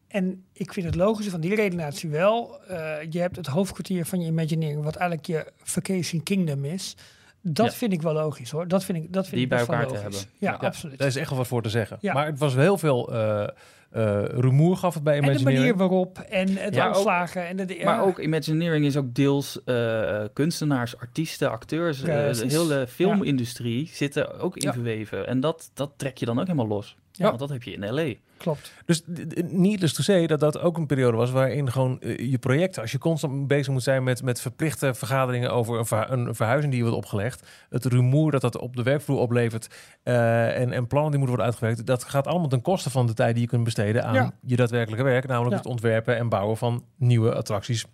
[0.09, 2.61] en, ik vind het logische van die redenatie wel.
[2.68, 6.97] eh, je hebt het hoofdkwartier van je Imagineering, wat eigenlijk je Vacation Kingdom is.
[7.42, 7.73] Dat Ja.
[7.73, 8.68] vind ik wel logisch hoor.
[8.68, 10.18] Dat vind ik, dat vind Die ik bij best wel elkaar te logisch.
[10.21, 10.38] hebben.
[10.40, 10.66] Ja, Ja.
[10.66, 10.99] absoluut.
[10.99, 11.99] Daar is echt wel wat voor te zeggen.
[12.01, 12.12] Ja.
[12.12, 13.49] Maar het was heel veel eh
[13.90, 15.64] eh, rumoer gaf het bij en de Imagineering.
[15.66, 19.64] manier waarop en het Ja, ook- en de, de- Maar ook Imagineering is ook deels
[19.64, 22.03] eh, kunstenaars, artiesten, acteurs.
[22.03, 24.72] eh, de hele filmindustrie zit er ook in Ja.
[24.72, 25.27] verweven.
[25.27, 26.96] En dat, dat trek je dan ook helemaal los.
[27.12, 27.24] Ja.
[27.27, 28.12] Want dat heb je in L.A.
[28.37, 28.72] klopt.
[28.85, 32.38] Dus d- d- needless to say dat dat ook een periode was waarin gewoon je
[32.38, 36.35] projecten, als je constant bezig moet zijn met, met verplichte vergaderingen over een, ver- een
[36.35, 39.68] verhuizing die je wordt opgelegd, het rumoer dat dat op de werkvloer oplevert
[40.03, 43.14] eh, en, en plannen die moeten worden uitgewerkt, dat gaat allemaal ten koste van de
[43.14, 44.33] tijd die je kunt besteden aan Ja.
[44.47, 45.59] je daadwerkelijke werk, namelijk Ja.
[45.59, 47.85] het ontwerpen en bouwen van nieuwe attracties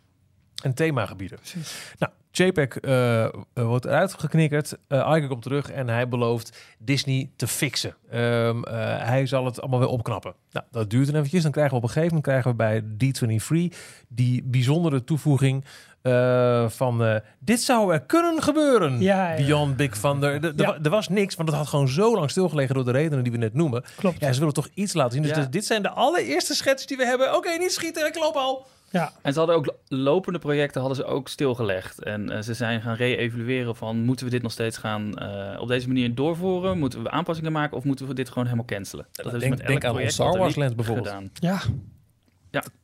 [0.62, 1.38] en themagebieden.
[1.38, 1.92] Precies.
[1.98, 4.76] Nou, JPEG eh, eh, wordt eruit geknikkerd.
[4.88, 7.94] eh Iger komt terug en hij belooft Disney te fixen.
[8.10, 8.74] Ehm, eh,
[9.06, 10.34] hij zal het allemaal weer opknappen.
[10.50, 11.42] Nou, dat duurt dan eventjes.
[11.42, 13.76] Dan krijgen we op een gegeven moment krijgen we bij D23
[14.08, 15.64] die bijzondere toevoeging
[16.04, 19.00] eh, van eh, dit zou er kunnen gebeuren.
[19.00, 19.44] Ja, ja.
[19.44, 20.44] Beyond Big Thunder.
[20.44, 20.90] Er- Ja.
[20.90, 23.54] was niks, want het had gewoon zo lang stilgelegen door de redenen die we net
[23.54, 23.84] noemen.
[23.96, 24.20] Klopt.
[24.20, 25.22] Ja, ze willen toch iets laten zien.
[25.22, 25.36] Dus Ja.
[25.40, 27.36] dit- dit zijn de allereerste schetsen die we hebben.
[27.36, 28.66] Oké, niet schieten, ik loop al.
[28.90, 29.12] Ja.
[29.22, 32.02] En ze hadden ook lo- lopende projecten hadden ze ook stilgelegd.
[32.02, 35.68] En eh, ze zijn gaan re-evalueren van moeten we dit nog steeds gaan eh, op
[35.68, 36.78] deze manier doorvoeren?
[36.78, 39.06] Moeten we aanpassingen maken of moeten we dit gewoon helemaal cancelen?
[39.12, 41.06] Dat hebben ze denk- met denk elk aan project Star Wars Land bijvoorbeeld.
[41.08, 41.30] Gedaan.
[41.34, 41.60] Ja.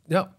[0.06, 0.32] Ja,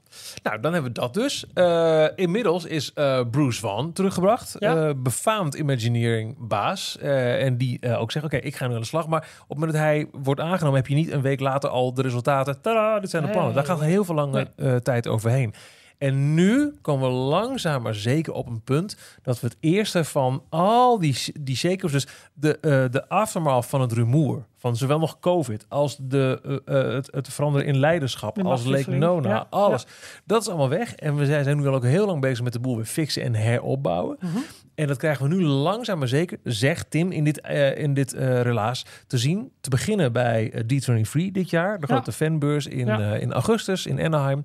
[0.43, 1.45] nou dan hebben we dat dus.
[1.53, 4.55] Eh, inmiddels is eh, Bruce Van teruggebracht.
[4.59, 4.87] Ja.
[4.87, 6.97] Eh, befaamd Imagineering baas.
[6.97, 9.07] En die ook zegt, oké, ik ga nu aan de slag.
[9.07, 10.79] Maar op het moment dat hij wordt aangenomen...
[10.79, 12.61] heb je niet een week later al de resultaten.
[12.61, 13.53] Tada, dit zijn de plannen.
[13.53, 14.47] Daar gaat heel veel lange
[14.83, 15.53] tijd overheen.
[16.01, 18.97] En nu komen we langzaam maar zeker op een punt...
[19.21, 21.91] dat we het eerste van al die, die shakers...
[21.91, 24.45] dus de, eh, de aftermath van het rumoer...
[24.61, 28.35] van zowel nog COVID als de, eh, eh, het, het veranderen in leiderschap...
[28.35, 29.03] De als Lake machtswisseling.
[29.03, 29.85] Nona, Ja, alles.
[30.25, 30.95] Dat is allemaal weg.
[30.95, 33.23] En we zijn, zijn nu al ook heel lang bezig met de boel weer fixen
[33.23, 34.17] en heropbouwen.
[34.19, 34.37] Mhm.
[34.75, 38.11] En dat krijgen we nu langzaam maar zeker, zegt Tim in dit, eh, in dit
[38.13, 39.51] relaas, te zien.
[39.61, 41.93] Te beginnen bij eh, D23 dit jaar, de Ja.
[41.93, 42.87] grote fanbeurs in,
[43.19, 44.41] in augustus in Anaheim.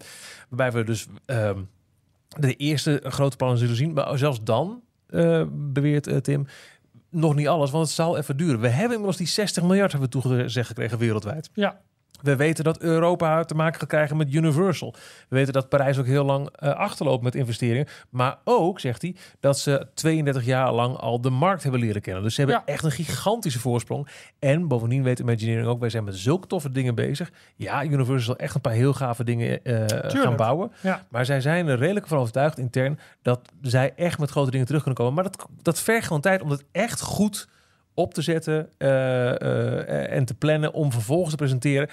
[0.49, 1.61] Waarbij we dus ehm,
[2.29, 3.93] de eerste grote plannen zullen zien.
[3.93, 4.83] Maar zelfs dan,
[5.51, 6.47] beweert Tim,
[7.11, 8.61] nog niet alles, want het zal even duren.
[8.61, 11.51] We hebben inmiddels die 60 miljard hebben we toegezegd gekregen wereldwijd.
[11.53, 11.81] Ja.
[12.23, 14.95] We weten dat Europa te maken gaat krijgen met Universal.
[15.29, 17.87] We weten dat Parijs ook heel lang eh, achterloopt met investeringen.
[18.11, 22.23] Maar ook, zegt hij, dat ze 32 jaar lang al de markt hebben leren kennen.
[22.23, 22.73] Dus ze hebben Ja.
[22.73, 24.09] echt een gigantische voorsprong.
[24.39, 27.31] En bovendien weet Imagineering ook, wij zijn met zulke toffe dingen bezig.
[27.57, 29.85] Ja, Universal zal echt een paar heel gave dingen eh,
[30.23, 30.73] gaan bouwen.
[30.81, 31.05] Ja.
[31.09, 34.83] Maar zij zijn er redelijk van overtuigd intern dat zij echt met grote dingen terug
[34.83, 35.15] kunnen komen.
[35.23, 37.49] Maar dat, dat vergt gewoon tijd om het echt goed
[37.97, 41.89] op te zetten eh, eh, en te plannen om vervolgens te presenteren.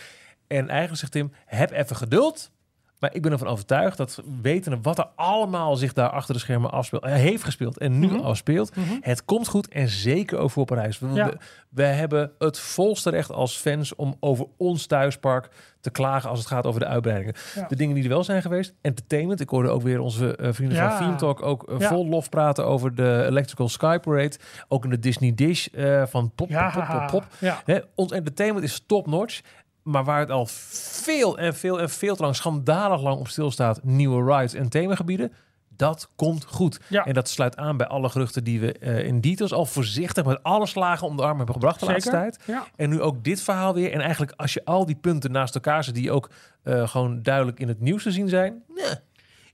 [0.47, 2.51] En eigenlijk zegt Tim, heb even geduld.
[2.99, 6.71] Maar ik ben ervan overtuigd dat wetende wat er allemaal zich daar achter de schermen
[6.71, 8.19] afspeelt, eh, heeft gespeeld en nu Mhm.
[8.19, 8.93] al speelt, Mhm.
[9.01, 10.99] het komt goed en zeker ook voor Parijs.
[10.99, 11.25] Ja.
[11.25, 11.37] we,
[11.69, 15.49] we hebben het volste recht als fans om over ons thuispark
[15.83, 17.33] te klagen als het gaat over de uitbreidingen.
[17.55, 17.65] Ja.
[17.67, 19.39] De dingen die er wel zijn geweest, entertainment.
[19.39, 20.97] Ik hoorde ook weer onze eh, vrienden Ja.
[20.97, 21.87] van Talk ook eh, Ja.
[21.87, 24.35] vol lof praten over de Electrical Sky Parade.
[24.67, 27.25] Ook in de Disney Dish eh, van pop, pop, pop, pop.
[27.65, 29.41] Hè, ons entertainment is top-notch.
[29.83, 33.79] Maar waar het al veel en veel en veel te lang, schandalig lang op stilstaat,
[33.83, 35.31] nieuwe rides en themagebieden,
[35.75, 36.79] dat komt goed.
[36.89, 37.05] Ja.
[37.05, 40.43] En dat sluit aan bij alle geruchten die we eh, in details al voorzichtig met
[40.43, 42.39] alle slagen om de arm hebben gebracht de laatste tijd.
[42.45, 42.67] Ja.
[42.75, 43.91] En nu ook dit verhaal weer.
[43.91, 46.29] En eigenlijk als je al die punten naast elkaar zet, die ook
[46.63, 48.63] eh, gewoon duidelijk in het nieuws te zien zijn.
[48.75, 48.93] nee.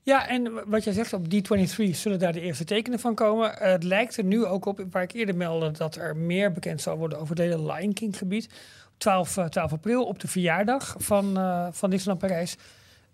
[0.02, 3.60] Ja, en wat jij zegt, op D23 zullen daar de eerste tekenen van komen.
[3.60, 6.80] Eh, het lijkt er nu ook op, waar ik eerder meldde, dat er meer bekend
[6.80, 8.48] zal worden over het hele Lion King gebied.
[8.96, 11.34] 12, eh, 12 april, op de verjaardag van,
[11.72, 12.56] van Disneyland Parijs,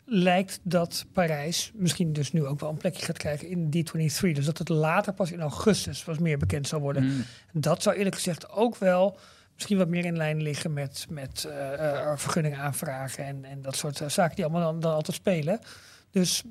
[0.09, 4.33] lijkt dat Parijs misschien dus nu ook wel een plekje gaat krijgen in D23.
[4.33, 7.05] Dus dat het later pas in augustus wat meer bekend zal worden.
[7.05, 7.23] Mm.
[7.53, 9.19] Dat zou eerlijk gezegd ook wel
[9.55, 14.01] misschien wat meer in lijn liggen met, met eh, vergunningen aanvragen en, en dat soort
[14.01, 15.59] eh, zaken die allemaal dan, dan altijd spelen.
[16.11, 16.42] Dus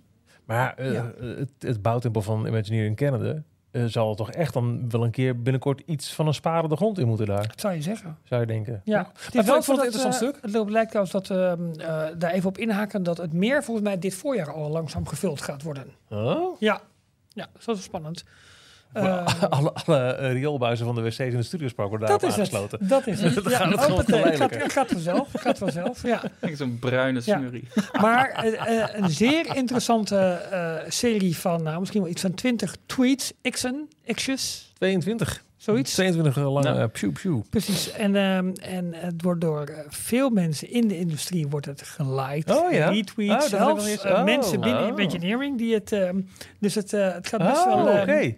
[0.46, 1.12] Maar eh, Ja.
[1.20, 3.44] het, het bouwtempel van Imagineering Canada
[3.76, 7.00] eh, zal toch echt dan wel een keer binnenkort iets van een sparen de grond
[7.00, 8.18] in moeten daar, dat zou je zeggen.
[8.24, 8.82] zou je denken.
[8.84, 10.54] Ja, het Maar is wel ik vond het interessant eh, stuk.
[10.54, 14.00] Het lijkt trouwens dat eh, eh, daar even op inhaken dat het meer volgens mij
[14.00, 15.88] dit voorjaar al langzaam gevuld gaat worden.
[16.10, 16.60] Oh?
[16.60, 16.82] Ja,
[17.30, 18.24] ja dat is spannend.
[18.96, 22.54] Eh, alle alle eh, rioolbuizen van de wc's in de studiospark worden dat daarop het.
[22.54, 22.88] aangesloten.
[22.88, 23.44] Dat is het.
[23.50, 24.60] Ja, gaat het gewoon het, eh, geleidelijker.
[24.62, 25.28] gaat, gaat vanzelf.
[25.34, 26.04] Gaat vanzelf.
[26.04, 26.22] Ja.
[26.54, 27.38] Zo'n bruine Ja.
[27.38, 27.68] smurrie.
[28.02, 30.18] Maar eh, eh, een zeer interessante
[30.52, 35.44] eh, serie van nou, misschien wel iets van 20 tweets, x'en, x'jes, 22.
[35.58, 35.94] zoiets.
[35.94, 37.42] 22 lange eh, pew pew.
[37.50, 37.92] Precies.
[37.92, 42.58] En, ehm, en het wordt door eh, veel mensen in de industrie wordt het geliked.
[42.58, 42.90] Oh ja?
[42.90, 43.34] Retweets.
[43.34, 44.24] Oh, dat zelfs eh, oh.
[44.24, 45.00] mensen binnen Oh.
[45.00, 45.92] Imagineering die het...
[45.92, 46.20] ehm,
[46.60, 48.02] dus het, eh, het gaat best Oh, wel...
[48.02, 48.12] oké.
[48.12, 48.32] ehm,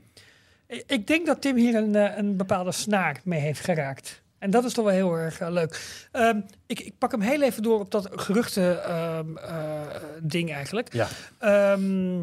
[0.88, 4.22] ik- denk dat Tim hier een, eh, een bepaalde snaar mee heeft geraakt.
[4.40, 6.08] En dat is toch wel heel erg eh, leuk.
[6.12, 9.82] Ehm, ik, ik pak hem heel even door op dat geruchten ehm, eh,
[10.22, 10.94] ding eigenlijk.
[10.94, 11.08] Ja.
[11.40, 12.22] Ehm,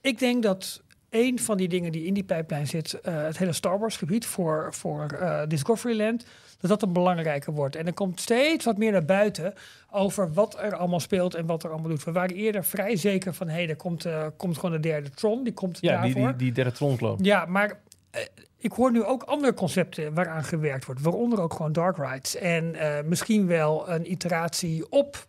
[0.00, 3.78] ik denk dat een van die dingen die in die pijplijn zit, het hele Star
[3.78, 5.06] Wars gebied voor, voor
[5.48, 6.24] Discoveryland,
[6.60, 7.76] dat dat een belangrijker wordt.
[7.76, 9.54] En er komt steeds wat meer naar buiten
[9.90, 12.04] over wat er allemaal speelt en wat er allemaal doet.
[12.04, 15.10] We waren eerder vrij zeker van, hé, hey, er komt, eh, komt gewoon de derde
[15.10, 16.28] Tron, die komt Ja, die, daarvoor.
[16.28, 17.18] die, die derde tronkloon.
[17.22, 17.80] Ja, maar
[18.10, 18.20] eh,
[18.56, 21.00] ik hoor nu ook andere concepten waaraan gewerkt wordt.
[21.00, 22.36] Waaronder ook gewoon dark rides.
[22.36, 25.26] En eh, misschien wel een iteratie op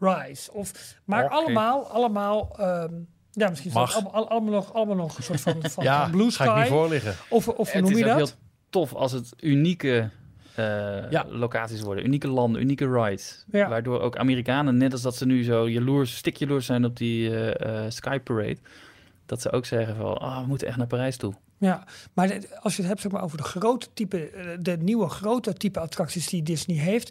[0.00, 0.52] Rise.
[0.52, 0.72] Of,
[1.04, 2.56] maar allemaal, allemaal...
[2.58, 2.92] ehm,
[3.32, 3.94] ja, misschien is het Mag.
[3.94, 6.64] allemaal, allemaal, nog, allemaal nog een soort van, van, Ja, van Blue ga ik niet
[6.66, 6.74] Sky.
[6.74, 7.14] voor liggen.
[7.28, 8.16] Of, of hoe Het noem is je dat?
[8.16, 8.28] heel
[8.70, 10.10] tof als het unieke
[10.54, 11.26] eh, Ja.
[11.28, 12.04] locaties worden.
[12.04, 13.44] Unieke landen, unieke rides.
[13.50, 13.68] Ja.
[13.68, 17.30] Waardoor ook Amerikanen, net als dat ze nu zo jaloers, stik jaloers zijn op die
[17.30, 18.56] eh, eh, Sky Parade.
[19.26, 21.34] dat ze ook zeggen van, ah, we moeten echt naar Parijs toe.
[21.58, 24.30] Ja, maar als je het hebt zeg maar, over de grote type,
[24.60, 27.08] de nieuwe grote type attracties die Disney heeft,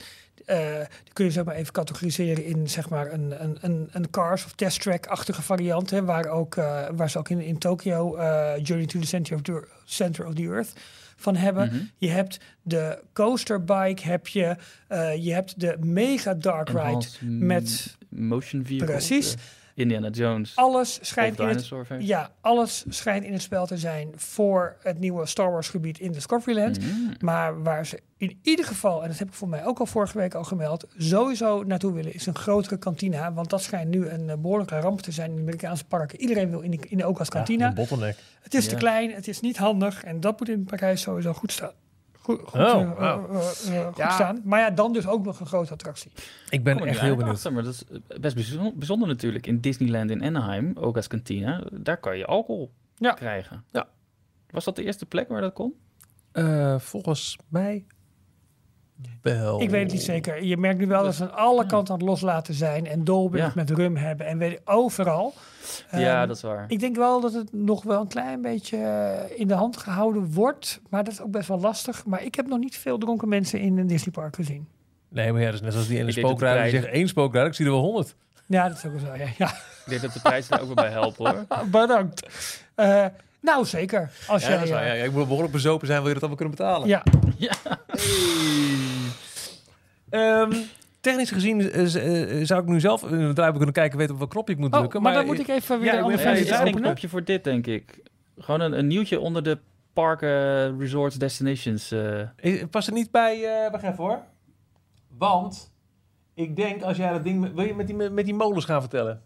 [1.03, 4.45] die kun je zeg maar even categoriseren in zeg maar een, een, een, een Cars
[4.45, 6.55] of Test Track-achtige variant, hè, waar, ook,
[6.95, 8.15] waar ze ook in, in Tokyo
[8.61, 10.73] Journey to the Center of the, Center of the Earth
[11.21, 11.67] van hebben.
[11.67, 11.83] Mhm.
[11.97, 14.55] Je hebt de coaster bike, heb je,
[14.87, 18.87] eh, je hebt de mega dark ride Enhanced met motion vehicle.
[18.87, 19.39] precies eh,
[19.81, 20.55] Indiana Jones.
[20.55, 25.25] alles schijnt in het ja, alles schijnt in het spel te zijn voor het nieuwe
[25.25, 26.79] Star Wars gebied in Discoveryland.
[26.79, 26.89] Mhm.
[27.19, 30.17] Maar waar ze in ieder geval, en dat heb ik voor mij ook al vorige
[30.17, 33.33] week al gemeld, sowieso naartoe willen, is een grotere kantina.
[33.33, 36.21] Want dat schijnt nu een eh, behoorlijke ramp te zijn in de Amerikaanse parken.
[36.21, 37.67] Iedereen wil in de, in de ook als kantina.
[37.67, 38.17] een bottleneck.
[38.41, 41.51] het is te klein, het is niet handig en dat moet in Parijs sowieso goed
[41.51, 41.71] staan.
[42.21, 44.09] Goed, goed, Oh, eh, eh, eh, goed Ja.
[44.09, 44.41] staan.
[44.43, 46.11] Maar ja, dan dus ook nog een grote attractie.
[46.49, 47.35] Ik ben Kom echt heel benieuwd.
[47.35, 47.83] achter, maar dat is
[48.19, 49.47] best bijzonder, bijzonder natuurlijk.
[49.47, 53.11] In Disneyland in Anaheim, ook als kantina, daar kan je alcohol Ja.
[53.11, 53.63] krijgen.
[53.71, 53.87] Ja.
[54.49, 55.73] Was dat de eerste plek waar dat kon?
[56.31, 57.85] Eh, volgens mij
[59.21, 59.61] wel.
[59.61, 60.43] Ik weet het niet zeker.
[60.43, 61.67] Je merkt nu wel dat ze aan alle Ja.
[61.67, 63.51] kanten aan het loslaten zijn en dolben Ja.
[63.55, 65.33] met rum hebben en weet overal.
[65.91, 66.65] ja, Ehm, dat is waar.
[66.67, 70.33] Ik denk wel dat het nog wel een klein beetje eh, in de hand gehouden
[70.33, 70.81] wordt.
[70.89, 72.05] Maar dat is ook best wel lastig.
[72.05, 74.67] Maar ik heb nog niet veel dronken mensen in een Disneypark gezien.
[75.09, 76.61] Nee, maar ja, dat is net zoals die ene spookrijder.
[76.61, 78.15] Die prijs- zegt één spookrijder, ik zie er wel honderd.
[78.45, 79.23] Ja, dat is ook wel zo.
[79.23, 79.47] Ja, ja.
[79.49, 81.45] Ik denk dat de prijzen er ook wel bij helpen hoor.
[81.81, 82.27] bedankt.
[82.75, 83.05] Eh,
[83.41, 84.11] nou, zeker.
[84.27, 84.83] Als Ja, jij, dat is waar.
[84.83, 86.87] eh, Ja, ik moet behoorlijk bezopen zijn, wil je dat allemaal kunnen betalen.
[86.87, 87.03] ja.
[90.11, 90.51] Ehm,
[90.99, 94.19] technisch gezien eh, eh, zou ik nu zelf in het draaiboek kunnen kijken weten op
[94.19, 95.01] welk knopje ik moet Oh, drukken.
[95.01, 97.67] maar dan moet ik even weer Ja, een andere is een knopje voor dit, denk
[97.67, 98.01] ik.
[98.37, 99.57] Gewoon een, een nieuwtje onder de
[99.93, 101.91] parken, resorts, destinations.
[101.91, 102.21] eh.
[102.21, 103.43] Eh, Past er niet bij...
[103.65, 104.19] eh wacht even hoor.
[105.17, 105.71] Want
[106.33, 107.53] ik denk als jij dat ding...
[107.53, 109.21] Wil je met die, met die molens gaan vertellen?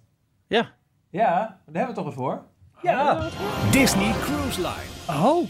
[0.47, 0.71] Ja,
[1.09, 2.41] Ja, daar hebben we toch eens voor.
[2.81, 3.27] Ja.
[3.71, 5.19] Disney Cruise Line.
[5.23, 5.47] Oh,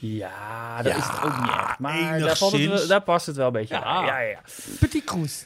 [0.00, 1.78] ja dat is het ook niet echt.
[1.78, 2.38] Maar daar, enigszins.
[2.38, 4.04] valt het, wel- daar past het wel een beetje Ja.
[4.06, 4.40] Ja, ja.
[4.80, 5.44] Petit Cruise.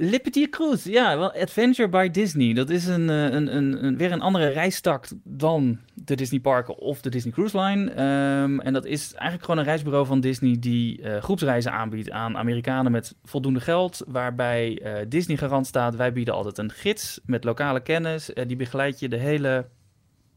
[0.00, 2.54] Le Petit Cruise, ja, wel Adventure by Disney.
[2.54, 6.76] Dat is een, eh, een, een, een, weer een andere reistak dan de Disney Parken
[6.78, 7.90] of de Disney Cruise Line.
[7.90, 12.36] Ehm, en dat is eigenlijk gewoon een reisbureau van Disney die eh, groepsreizen aanbiedt aan
[12.36, 14.02] Amerikanen met voldoende geld.
[14.06, 18.30] Waarbij eh, Disney garant staat, wij bieden altijd een gids met lokale kennis.
[18.46, 19.66] Die begeleidt je de hele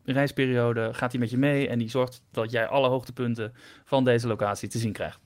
[0.06, 4.28] reisperiode, gaat hij met je mee en die zorgt dat jij alle hoogtepunten van deze
[4.28, 5.20] locatie te zien krijgt.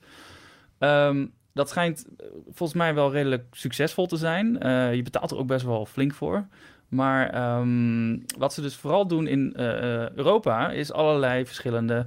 [0.78, 4.60] Ehm, dat schijnt eh, volgens mij wel redelijk succesvol te zijn.
[4.60, 6.46] Eh, je betaalt er ook best wel flink voor.
[6.88, 12.06] Maar ehm, wat ze dus vooral doen in eh, Europa is allerlei verschillende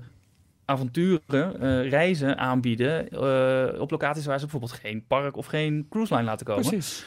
[0.65, 3.05] avonturen, eh, reizen aanbieden
[3.79, 6.67] op locaties waar ze bijvoorbeeld geen park of geen cruise line laten komen.
[6.67, 7.05] Precies.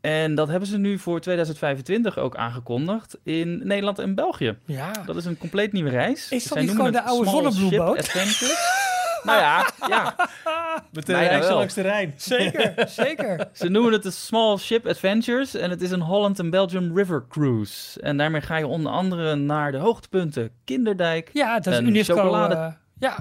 [0.00, 4.56] En dat hebben ze nu voor 2025 ook aangekondigd in Nederland en België.
[4.64, 4.90] Ja.
[5.06, 6.28] Dat is een compleet nieuwe reis.
[6.30, 8.04] Is dat Zij niet noemen gewoon de het oude Small Zonnebloemboot?
[8.04, 8.54] Ship Adventure.
[9.26, 10.14] nou ja, ja,
[10.92, 11.56] Met de reis wel.
[11.56, 12.14] langs de Rijn.
[12.16, 13.48] Zeker, zeker.
[13.52, 17.24] Ze noemen het de Small Ship Adventures en het is een Holland en Belgium River
[17.28, 18.00] Cruise.
[18.00, 22.14] En daarmee ga je onder andere naar de hoogtepunten Kinderdijk, Ja, dat is Een UNESCO.
[22.16, 22.66] chocolade- eh,
[22.98, 23.16] ja,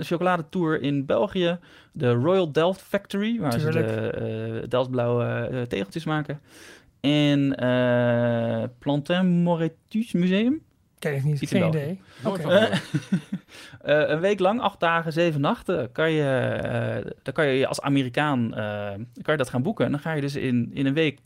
[0.00, 1.58] chocoladetour in België,
[1.92, 6.40] de Royal Delft Factory, waar ze de eh Delftblauwe eh, tegeltjes maken.
[7.00, 10.62] En eh Plantin Moretus Museum.
[10.98, 11.40] ken ik niet.
[11.40, 12.00] Iets Geen idee.
[13.82, 18.54] Een week lang, acht dagen, zeven nachten, kan je, eh, dan kan je als Amerikaan
[18.54, 18.90] eh,
[19.22, 19.84] kan je dat gaan boeken.
[19.84, 21.18] En dan ga je dus in, in een week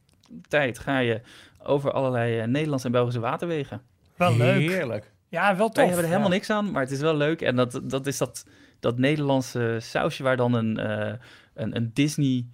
[0.48, 1.20] tijd ga je
[1.62, 3.82] over allerlei Nederlandse en Belgische waterwegen.
[4.16, 4.70] Wel leuk.
[4.70, 5.12] Heerlijk.
[5.30, 5.84] Ja, wel Wij tof.
[5.84, 6.34] hebben er helemaal ja.
[6.34, 7.40] niks aan, maar het is wel leuk.
[7.42, 8.44] En dat, dat is dat,
[8.80, 11.14] dat Nederlandse sausje waar dan een, eh,
[11.54, 12.46] een, een Disney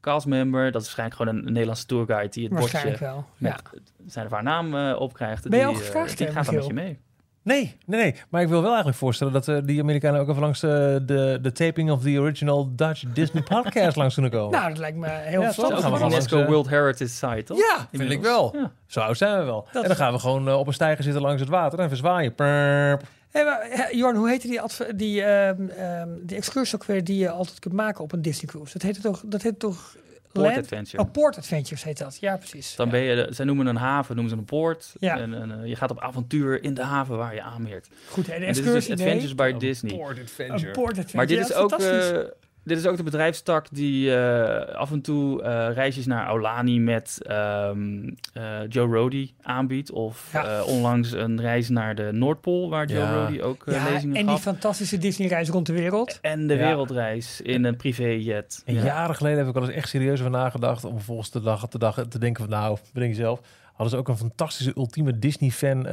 [0.00, 3.26] castmember, dat is waarschijnlijk gewoon een, een Nederlandse tourguide die het Waarschijnlijk bordje wel.
[3.36, 3.80] met Ja.
[4.06, 5.48] zijn of haar naam eh, opkrijgt.
[5.48, 6.98] Ben je die, al eh, gevraagd, Die hè, gaat dan met je mee.
[7.44, 8.14] Nee, nee, nee.
[8.28, 11.38] Maar ik wil wel eigenlijk voorstellen dat eh, die Amerikanen ook even langs eh, de,
[11.42, 14.50] de taping of the original Dutch Disney podcast langs kunnen komen.
[14.58, 15.76] Nou, dat lijkt me heel Ja, Dat verstandig.
[15.78, 17.58] ook we een gewoon UNESCO eh, World Heritage Site, toch?
[17.58, 18.56] ja, vind ik wel.
[18.56, 18.72] Ja.
[18.86, 19.68] Zo oud zijn we wel.
[19.72, 22.34] Dat en dan gaan we gewoon op een steiger zitten langs het water en verzwaaien.
[22.34, 23.02] Prrrp.
[23.30, 24.60] Hey, maar, Jorn, hoe heette die,
[24.96, 28.46] die, ehm, ehm, die excursie ook weer die je altijd kunt maken op een Disney
[28.50, 28.72] cruise?
[28.72, 29.96] Dat heette toch, dat heet toch
[30.32, 31.02] Port Land- Adventure.
[31.02, 32.16] Oh, Port Adventures heet dat.
[32.20, 32.76] Ja, precies.
[32.76, 32.92] Dan ja.
[32.92, 34.92] ben je, zij noemen een haven, noemen ze een poort.
[34.98, 35.18] Ja.
[35.18, 37.88] En, en, eh, je gaat op avontuur in de haven waar je aanmeert.
[38.08, 39.96] Goed, hè, de En dit is dus Adventures by Een Disney.
[39.96, 40.70] Port Een Adventure.
[40.72, 41.16] Port Adventure.
[41.16, 42.10] Maar dit Ja, is, ook, fantastisch.
[42.10, 42.18] eh,
[42.64, 47.18] dit is ook de bedrijfstak die eh, af en toe eh, reisjes naar Aulani met
[47.26, 49.90] ehm, eh, Joe Rody aanbiedt.
[49.90, 50.58] Of Ja.
[50.58, 53.24] eh, onlangs een reis naar de Noordpool, waar Joe Ja.
[53.24, 56.18] Rody ook ja, lezingen en die fantastische Disney-reis rond de wereld.
[56.22, 56.60] En de Ja.
[56.66, 58.62] wereldreis in een privéjet.
[58.66, 58.84] En Ja.
[58.84, 61.78] jaren geleden heb ik wel eens echt serieus over nagedacht om volgens de dag te,
[61.78, 63.40] dag te denken van nou, bedenk jezelf.
[63.72, 65.92] Hadden ze ook een fantastische ultieme Disney-fan eh,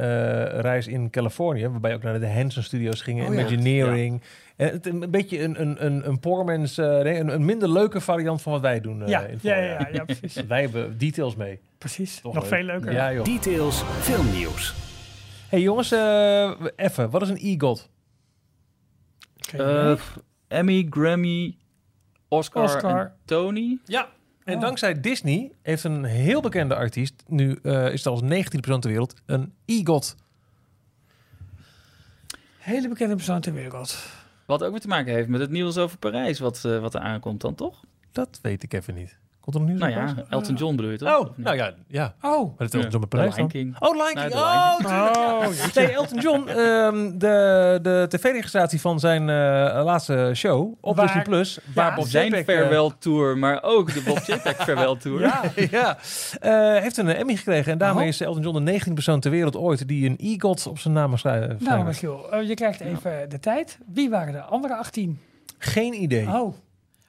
[0.60, 1.68] reis in Californië.
[1.68, 3.40] Waarbij ook naar de Hanson Studios gingen, Oh ja.
[3.40, 4.22] Imagineering.
[4.56, 7.68] En het, een beetje een, een, een, een poor man's, eh, nee, een, een minder
[7.68, 9.02] leuke variant van wat wij doen.
[9.02, 10.34] eh, ja, in ja, ja, ja, ja, precies.
[10.48, 11.60] Wij hebben details mee.
[11.78, 12.20] precies.
[12.20, 12.52] Toch Nog leuk.
[12.52, 12.92] veel leuker.
[12.92, 13.24] Ja, joh.
[13.24, 14.74] Details filmnieuws.
[15.48, 17.10] hey, jongens, eh, even.
[17.10, 17.88] Wat is een EGOT?
[19.56, 19.92] Eh,
[20.48, 21.56] Emmy, Grammy,
[22.28, 23.00] Oscar, Oscar.
[23.00, 23.78] en Tony.
[23.84, 24.08] Ja.
[24.50, 24.62] En Oh.
[24.62, 28.90] dankzij Disney heeft een heel bekende artiest, nu eh, is het als 19 persoon ter
[28.90, 30.16] wereld, een EGOT.
[32.58, 33.98] Hele bekende persoon ter wereld.
[34.46, 37.00] Wat ook weer te maken heeft met het nieuws over Parijs, wat, eh, wat er
[37.00, 37.84] aankomt dan, toch?
[38.12, 39.16] Dat weet ik even niet.
[39.40, 40.14] Komt er nog nieuws Nou ja?
[40.28, 41.18] Elton John bedoel je toch?
[41.18, 42.14] Oh, nou ja, ja.
[42.22, 42.58] Oh.
[42.58, 43.48] Maar het Elton John dan?
[43.48, 43.76] King.
[43.78, 44.34] Oh, Lion King.
[44.34, 45.54] Lion Oh, King.
[45.54, 45.74] tuurlijk.
[45.74, 51.22] Nee, Elton John, ehm, de, de tv-registratie van zijn eh, laatste show op Waar- Disney
[51.24, 55.20] Plus, waar Bob Zijn eh, farewell tour, maar ook de Bob Chapek farewell tour.
[55.20, 55.42] Ja.
[55.70, 55.98] ja,
[56.40, 58.08] eh, heeft een Emmy gekregen en daarmee Oh.
[58.08, 61.10] is Elton John de 19 persoon ter wereld ooit die een EGOT op zijn naam
[61.10, 61.56] mag schrijven.
[61.60, 63.78] Nou, Michiel, eh, je krijgt even de tijd.
[63.92, 65.18] Wie waren de andere 18?
[65.58, 66.26] Geen idee.
[66.28, 66.54] Oh.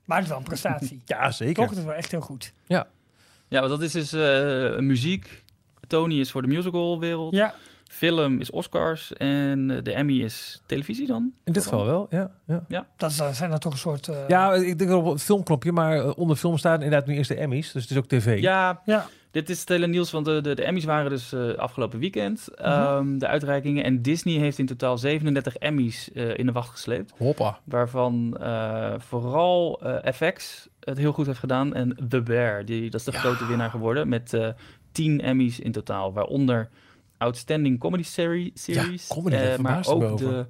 [0.05, 1.01] Maar het is wel een prestatie.
[1.05, 1.53] Ja, zeker.
[1.55, 2.53] Toch, het is wel echt heel goed.
[2.67, 5.43] Ja, want dat is dus eh, muziek.
[5.87, 7.35] Tony is voor de musicalwereld.
[7.35, 7.53] Ja,
[7.89, 9.13] Film is Oscars.
[9.13, 11.33] En eh, de Emmy is televisie dan.
[11.43, 12.31] In dit geval wel, ja.
[12.67, 14.07] Ja, dat is, dan- zijn dat toch een soort...
[14.07, 17.29] eh, ja ik denk op het filmknopje, maar eh, onder film staan inderdaad nu eerst
[17.29, 18.41] de Emmys, dus het is ook tv.
[18.41, 19.05] Ja, Ja.
[19.31, 22.47] Dit is het hele nieuws, want de, de, de Emmys waren dus eh, afgelopen weekend.
[22.55, 22.63] Mhm.
[22.69, 23.83] ehm, de uitreikingen.
[23.83, 27.13] En Disney heeft in totaal 37 Emmys eh, in de wacht gesleept.
[27.17, 27.59] Hoppa.
[27.63, 31.73] Waarvan eh, vooral eh, FX het heel goed heeft gedaan.
[31.73, 33.19] En The Bear, die, dat is de Ja.
[33.19, 34.09] grote winnaar geworden.
[34.09, 34.47] Met eh
[34.91, 36.13] 10 Emmys in totaal.
[36.13, 36.69] Waaronder
[37.17, 39.07] Outstanding Comedy Seri- Series.
[39.07, 40.27] comedy, eh, daar maar ook over.
[40.27, 40.45] de...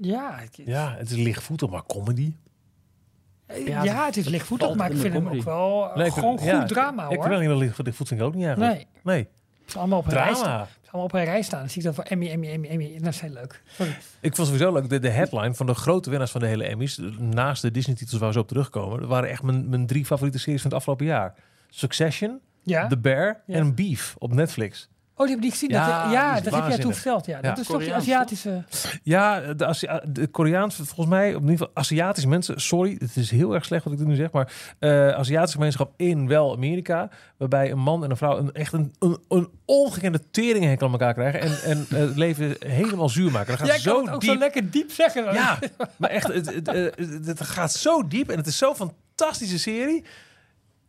[0.00, 2.32] Ja, het, Ja, het is lichtvoetig, maar comedy.
[3.46, 6.12] Eh, Ja, ja, het is lichtvoetig, maar ik vind hem ook wel eh, Nee, ik
[6.12, 7.28] vind- gewoon ja, goed drama, Ik hoor.
[7.28, 8.74] wil niet dat lichtvoetig vind ik ook niet eigenlijk.
[8.74, 9.18] Nee, Nee.
[9.60, 10.42] het is allemaal op een rij staan.
[10.44, 10.60] Drama.
[10.60, 11.60] Het is allemaal op een rij staan.
[11.60, 12.92] Dan zie ik dat voor Emmy, Emmy, Emmy, Emmy.
[12.96, 13.62] En dat is heel leuk.
[13.66, 13.92] Sorry.
[14.20, 17.00] Ik vond sowieso leuk, de, de headline van de grote winnaars van de hele Emmys,
[17.18, 20.60] naast de Disney-titels waar ze op terugkomen, dat waren echt mijn, mijn drie favoriete series
[20.62, 21.34] van het afgelopen jaar.
[21.68, 22.86] Succession, Ja?
[22.86, 23.54] The Bear Ja.
[23.56, 24.88] en Beef op Netflix.
[25.16, 25.70] Oh, die heb ik niet gezien.
[25.70, 27.26] Ja, dat, ja, dat heb jij toen verteld.
[27.26, 27.36] Ja.
[27.42, 27.48] Ja.
[27.48, 28.64] Dat is toch die Aziatische...
[29.02, 33.30] Ja, de, Azi de Koreaans, volgens mij, op ieder geval Aziatische mensen, sorry, het is
[33.30, 37.08] heel erg slecht wat ik dit nu zeg, maar eh, Aziatische gemeenschap in wel Amerika,
[37.36, 41.14] waarbij een man en een vrouw een, echt een, een, een ongekende teringhekel aan elkaar
[41.14, 43.48] krijgen en, en eh, het leven helemaal zuur maken.
[43.50, 44.32] Dat gaat Jij zo kan het ook diep.
[44.32, 45.32] zo lekker diep zeggen.
[45.32, 45.58] Ja,
[45.96, 49.58] maar echt, het, het, het, het- het gaat zo diep en het is zo'n fantastische
[49.58, 50.04] serie.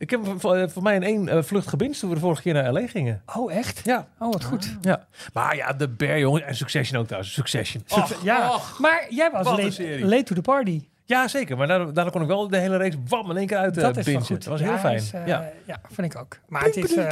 [0.06, 2.54] Ik heb voor, voor mij in één eh, vlucht gebinged toen we de vorige keer
[2.54, 3.22] naar LA gingen.
[3.36, 3.82] Oh, echt?
[3.84, 4.76] Ja, Oh, wat goed.
[4.82, 5.06] ja.
[5.34, 6.46] Maar ja, de Bear, jongen.
[6.46, 7.34] En Succession ook trouwens.
[7.34, 7.84] Succession.
[7.86, 8.80] Succes- ja, och.
[8.80, 10.82] maar jij was late, late to the party.
[11.08, 11.58] Ja, zeker.
[11.58, 13.84] Maar daardoor, daardoor kon ik wel de hele race wam in één keer uit eh,
[13.84, 14.30] dat is wel goed.
[14.30, 14.96] Dat was Ja, heel fijn.
[14.96, 15.52] is, eh, ja.
[15.66, 16.38] ja, vind ik ook.
[16.48, 16.96] Maar het is...
[16.96, 17.10] eh.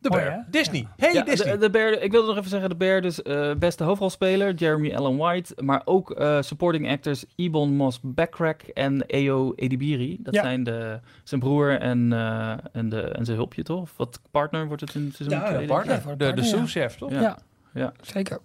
[0.00, 0.44] De Bear.
[0.50, 0.86] Disney.
[0.96, 1.52] Hey, Ja, Disney.
[1.52, 4.94] de, de Bear, ik wilde nog even zeggen, de Bear dus eh, beste hoofdrolspeler, Jeremy
[4.94, 10.16] Allen White, maar ook eh, supporting actors Ibon Moss Backrack en Eo Edibiri.
[10.20, 10.42] Dat Ja.
[10.42, 13.90] zijn de, zijn broer en, eh, en, de, en zijn hulpje, toch?
[13.96, 15.60] Wat partner wordt het in seizoen ja, partner.
[15.60, 16.50] De de de partner, ja.
[16.50, 17.10] sous-chef, toch?
[17.10, 17.20] Ja.
[17.20, 17.38] ja.
[17.74, 17.92] Ja.
[18.00, 18.38] zeker.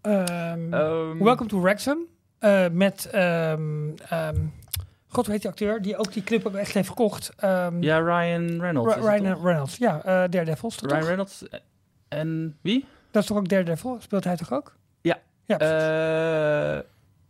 [0.00, 1.98] Ehm, Ehm, Welcome to Wrexham.
[2.44, 3.06] Eh, met...
[3.10, 4.36] ehm, ehm,
[5.08, 5.82] God, heet die acteur?
[5.82, 7.32] Die ook die clip ook echt heeft verkocht.
[7.36, 8.94] Ehm, Ja, Ryan Reynolds.
[8.94, 9.42] Ryan?
[9.42, 9.76] Reynolds.
[9.76, 11.08] Ja, eh dat, Ryan toch?
[11.08, 11.44] Reynolds
[12.08, 12.84] en wie?
[13.10, 13.96] dat is toch ook Daredevil?
[14.00, 14.76] Speelt hij toch ook?
[15.00, 15.18] Ja.
[15.44, 15.58] Ja.
[15.58, 16.80] Eh,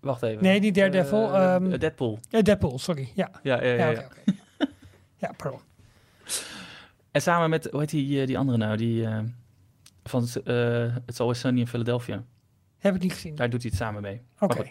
[0.01, 0.43] wacht even.
[0.43, 2.19] Nee, niet Daredevil, Eh, Deadpool.
[2.31, 3.09] Ja, Deadpool, sorry.
[3.15, 4.05] Ja, Ja, ja, ja.
[5.25, 5.61] ja, pardon.
[7.11, 8.77] En samen met, hoe heet die, eh, die andere nou?
[8.77, 9.19] Die eh,
[10.05, 12.23] van eh It's Always Sunny in Philadelphia.
[12.79, 13.35] Heb ik niet gezien.
[13.35, 14.21] Daar doet hij het samen mee.
[14.39, 14.65] Oké.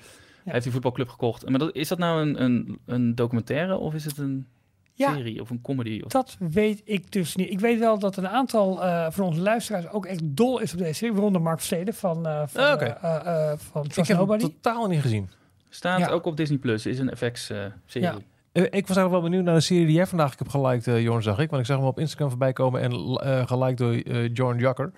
[0.43, 1.49] Hij heeft die voetbalclub gekocht.
[1.49, 4.47] Maar dat, is dat nou een, een, een documentaire of is het een
[4.93, 6.01] Ja, serie of een comedy?
[6.03, 6.11] Of...
[6.11, 7.49] dat weet ik dus niet.
[7.49, 10.79] Ik weet wel dat een aantal eh, van onze luisteraars ook echt dol is op
[10.79, 11.13] deze serie.
[11.13, 12.85] Waaronder Mark Versteden van, eh van, Ah, oké.
[12.85, 15.29] eh, van Ik heb hem totaal niet gezien.
[15.69, 16.07] Staat Ja.
[16.09, 16.85] ook op Disney Plus.
[16.85, 18.07] Is een FX-serie.
[18.07, 18.17] Ja.
[18.51, 21.01] Eh, Ik was eigenlijk wel benieuwd naar de serie die jij vandaag hebt geliked, eh
[21.01, 21.49] Jorn, zag ik.
[21.49, 24.91] Want ik zag hem op Instagram voorbij komen en eh geliked door eh Jorn Jakker.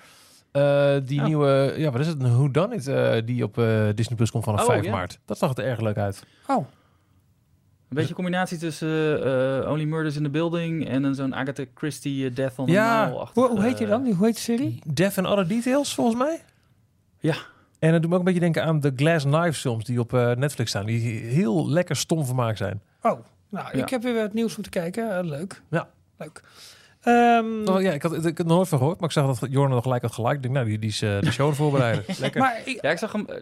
[0.55, 1.25] Eh, die Oh.
[1.25, 2.21] nieuwe, ja, wat is het?
[2.23, 4.91] Een Who Done It, eh, die op eh, Disney Plus komt vanaf Oh, 5 ja.
[4.91, 5.19] maart.
[5.25, 6.23] Dat zag er erg leuk uit.
[6.47, 6.65] Oh, Een
[8.01, 9.23] beetje een combinatie tussen
[9.63, 13.03] eh, Only Murders in the Building en een zo'n Agatha Christie Death on Ja.
[13.05, 13.27] the Nile.
[13.33, 14.05] hoe, hoe heet je dan?
[14.11, 14.79] Hoe heet de serie?
[14.93, 16.41] Death and Other Details, volgens mij.
[17.19, 17.35] Ja.
[17.79, 20.13] En dat doet me ook een beetje denken aan de Glass Knives films die op
[20.13, 20.85] eh, Netflix staan.
[20.85, 22.81] Die heel lekker stom vermaakt zijn.
[23.01, 23.11] Oh,
[23.49, 23.83] nou, Ja.
[23.83, 25.17] ik heb weer wat nieuws moeten kijken.
[25.17, 25.61] Eh, leuk.
[25.69, 25.87] Ja.
[26.17, 26.41] Leuk.
[27.05, 29.51] Ehm, Oh, ja, ik had, ik had er nooit van gehoord, maar ik zag dat
[29.51, 30.35] Jorn nog gelijk had gelijk.
[30.35, 32.03] Ik denk, nou, die, die is eh, de show voorbereiden.
[32.19, 32.41] Lekker.
[32.41, 33.25] maar ik, Ja, ik zag hem.
[33.27, 33.37] eh,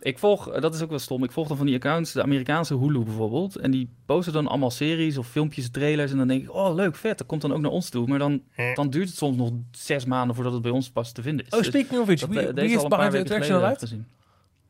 [0.00, 1.24] Ik volg, eh, dat is ook wel stom.
[1.24, 3.56] Ik volg dan van die accounts, de Amerikaanse Hulu bijvoorbeeld.
[3.56, 6.10] En die posten dan allemaal series of filmpjes, trailers.
[6.12, 7.18] En dan denk ik, oh leuk, vet.
[7.18, 8.06] Dat komt dan ook naar ons toe.
[8.06, 8.42] Maar dan,
[8.74, 11.58] dan duurt het soms nog zes maanden voordat het bij ons pas te vinden is.
[11.58, 13.78] oh, speaking of which, dat, wie, wie paar Behind the weken Attraction al geleden uit?
[13.78, 14.06] gezien.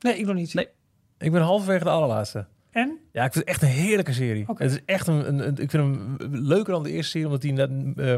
[0.00, 0.54] nee, ik nog niet.
[0.54, 0.68] Nee.
[1.18, 2.46] Ik ben halverwege de allerlaatste.
[2.70, 2.98] En?
[3.12, 4.44] Ja, ik vind het echt een heerlijke serie.
[4.54, 7.42] Het is echt een, een, een- ik vind hem leuker dan de eerste serie, omdat
[7.42, 8.14] hij net, eh,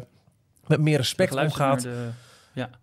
[0.71, 1.83] met meer respect omgaat.
[1.83, 2.09] de-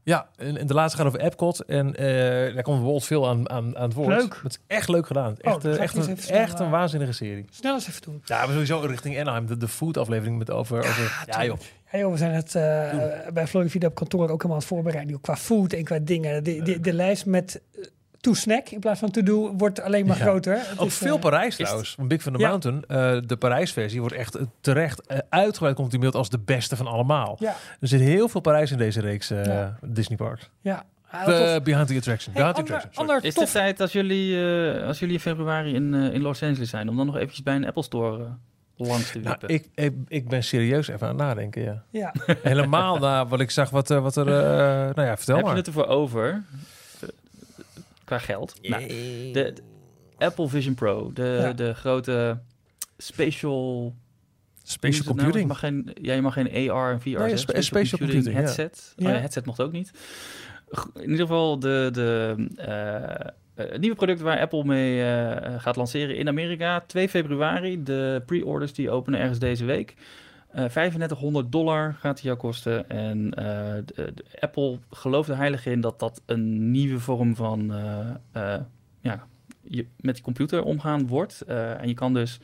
[0.03, 1.65] Ja, en, en de laatste gaat over Epcot.
[1.65, 4.07] En eh, daar komt Walt veel aan, aan, aan het woord.
[4.07, 4.39] Leuk.
[4.43, 5.35] Het is echt leuk gedaan.
[5.41, 7.45] Oh, Echt, eh, echt, een, echt een eh, waanzinnige serie.
[7.49, 8.21] Snel eens even doen.
[8.25, 9.45] Ja, maar sowieso richting Anaheim.
[9.45, 10.77] De, de food aflevering met over...
[10.79, 11.57] over ja, joh.
[11.83, 15.11] Hey, joh, we zijn het eh, bij Florida op kantoor ook helemaal aan het voorbereiden.
[15.13, 16.43] joh, Qua food en qua dingen.
[16.43, 17.61] De, de, de lijst met
[18.27, 20.23] to snack in plaats van to do wordt alleen maar Ja.
[20.23, 20.53] groter.
[20.59, 21.93] Het Ook is, veel eh, Parijs trouwens.
[21.95, 22.47] Van Big van the Ja.
[22.49, 22.83] Mountain.
[22.87, 26.75] eh, de Parijs-versie wordt echt eh, terecht uh, uitgebreid komt die beeld als de beste
[26.75, 27.35] van allemaal.
[27.39, 29.77] Ja, Er zit heel veel Parijs in deze reeks eh, Ja.
[29.85, 30.49] Disney Parks.
[30.61, 30.85] ja.
[31.25, 31.59] De.
[31.63, 32.33] Behind the Attraction.
[32.33, 33.15] Hey, Behind the Attraction.
[33.17, 33.51] Is het tof.
[33.51, 36.97] tijd als jullie, eh, als jullie in februari in, eh, in Los Angeles zijn, om
[36.97, 38.29] dan nog eventjes bij een Apple Store eh,
[38.87, 39.49] langs te Nou, wippen?
[39.49, 41.83] ik, ik, ik ben serieus even aan het nadenken, ja.
[41.91, 42.13] Ja.
[42.43, 44.27] Helemaal na wat ik zag, wat, er- wat er...
[44.27, 44.33] eh,
[44.95, 45.55] nou ja, vertel Heb je maar.
[45.57, 46.35] het ervoor over, eh,
[48.07, 48.53] qua geld?
[48.61, 49.53] Nou, de, de
[50.17, 51.53] Apple Vision Pro, de, Ja.
[51.53, 52.39] de grote
[52.97, 53.95] spatial...
[54.63, 55.17] Spatial het nou?
[55.17, 55.41] computing.
[55.41, 57.37] Je mag geen, ja, je mag geen AR en VR Nee, zeggen.
[57.39, 58.93] spa- spatial computing, headset.
[58.95, 59.07] Ja.
[59.07, 59.91] Oh, ja, headset mocht ook niet.
[60.95, 66.15] In ieder geval de, de eh, eh, nieuwe product waar Apple mee eh, gaat lanceren
[66.17, 66.79] in Amerika.
[66.87, 67.83] 2 februari.
[67.83, 69.93] De pre-orders die openen ergens deze week.
[70.47, 72.89] Eh 3500 dollar gaat die jou kosten.
[72.89, 73.45] En eh,
[73.85, 78.61] de- de Apple gelooft er heilig in dat dat een nieuwe vorm van eh, eh,
[78.99, 79.27] ja,
[79.61, 81.41] je, met die computer omgaan wordt.
[81.41, 82.39] Eh, en je kan dus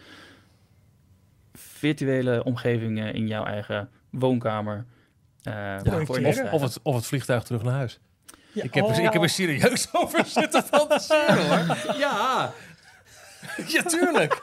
[1.54, 4.86] virtuele omgevingen in jouw eigen woonkamer.
[5.44, 8.00] eh Ja, voor je of, het, of het vliegtuig terug naar huis.
[8.52, 8.64] Ja.
[8.64, 8.98] Ik heb, Oh.
[8.98, 11.98] er, ik heb er serieus over zitten fantaseren, hoor.
[11.98, 12.52] Ja.
[13.68, 14.42] Ja, tuurlijk.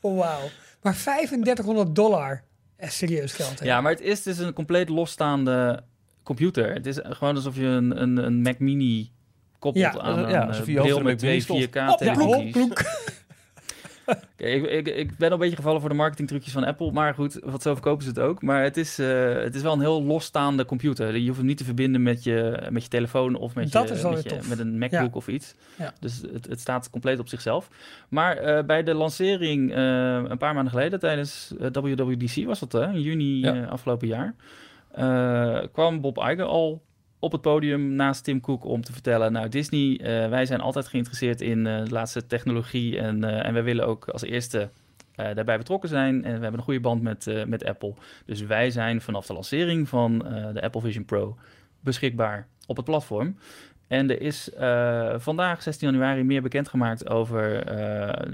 [0.00, 0.48] Oh, wauw.
[0.82, 2.42] Maar 3500 dollar
[2.78, 3.60] serieus geld.
[3.64, 5.82] Ja, maar het is dus een compleet losstaande
[6.22, 6.72] computer.
[6.72, 9.10] Het is gewoon alsof je een, een, een Mac Mini
[9.58, 12.54] koppelt ja, aan, ja, aan een eh, bril met twee 4K-televisies
[14.36, 16.92] ik, ik, ik, ben al een beetje gevallen voor de marketingtrucjes van Apple.
[16.92, 18.42] Maar goed, wat zo verkopen ze het ook.
[18.42, 21.16] Maar het is, eh, het is wel een heel losstaande computer.
[21.16, 24.58] Je hoeft hem niet te verbinden met je, met je telefoon of met, je, met,
[24.58, 25.54] een MacBook of iets.
[26.00, 27.68] Dus het, het, staat compleet op zichzelf.
[28.08, 29.76] Maar eh, bij de lancering eh,
[30.28, 32.86] een paar maanden geleden, tijdens WWDC was dat, hè?
[32.92, 34.34] In juni afgelopen jaar.
[35.72, 36.82] kwam Bob Iger al
[37.26, 39.32] op het podium naast Tim Cook om te vertellen...
[39.32, 42.98] nou, Disney, eh, wij zijn altijd geïnteresseerd in eh, de laatste technologie...
[42.98, 44.70] en, eh, en wij willen ook als eerste
[45.16, 46.24] daarbij betrokken zijn.
[46.24, 47.94] En we hebben een goede band met, met Apple.
[48.26, 50.18] Dus wij zijn vanaf de lancering van
[50.52, 51.36] de Apple Vision Pro
[51.80, 53.36] beschikbaar op het platform.
[53.86, 54.50] En er is
[55.16, 57.64] vandaag, 16 januari, meer bekendgemaakt over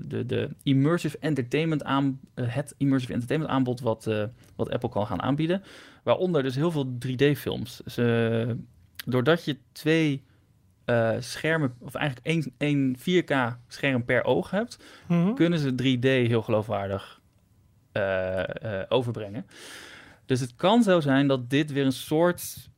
[0.08, 4.10] de, de immersive entertainment aan, het immersive entertainment aanbod wat,
[4.56, 5.62] wat Apple kan gaan aanbieden.
[6.02, 7.80] Waaronder dus heel veel 3D-films.
[7.84, 8.50] Dus, eh,
[9.04, 10.22] doordat je twee
[10.84, 14.78] eh, schermen, of eigenlijk één, één 4K-scherm per oog hebt,
[15.08, 15.34] Mhm.
[15.34, 17.20] kunnen ze 3D heel geloofwaardig
[17.92, 18.40] eh,
[18.80, 19.46] eh, overbrengen.
[20.26, 22.70] Dus het kan zo zijn dat dit weer een soort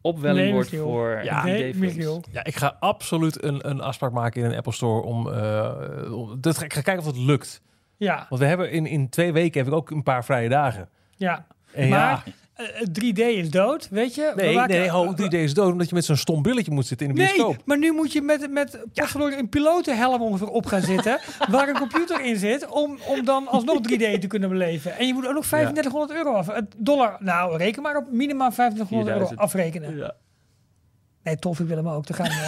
[0.00, 1.94] opwelling Nee, wordt voor Ja, nee, 3D-films.
[1.94, 2.24] Michiel.
[2.32, 5.32] Ja, ik ga absoluut een, een afspraak maken in een Apple Store om...
[5.32, 7.62] eh, om- dat, ik ga kijken of het lukt.
[7.96, 10.88] Ja, Want we hebben in, in twee weken heb ik ook een paar vrije dagen.
[11.16, 11.46] ja.
[11.72, 14.32] En Maar ja, eh, 3D is dood, weet je?
[14.36, 17.06] Nee, maken- nee, ho, 3D is dood omdat je met zo'n stom brilletje moet zitten
[17.08, 17.48] in de bioscoop.
[17.56, 21.18] Nee, maar nu moet je met, met potverdorie een pilotenhelm ongeveer op gaan zitten,
[21.50, 24.96] waar een computer in zit, om, om dan alsnog 3D te kunnen beleven.
[24.96, 26.48] En je moet ook nog 3500 euro af.
[26.48, 29.38] eh, Dollar, nou, reken maar op minimaal 2500 euro 4000.
[29.40, 29.96] afrekenen.
[29.96, 30.14] Ja.
[31.22, 32.06] Nee, tof, ik wil hem ook.
[32.06, 32.46] Daar gaan we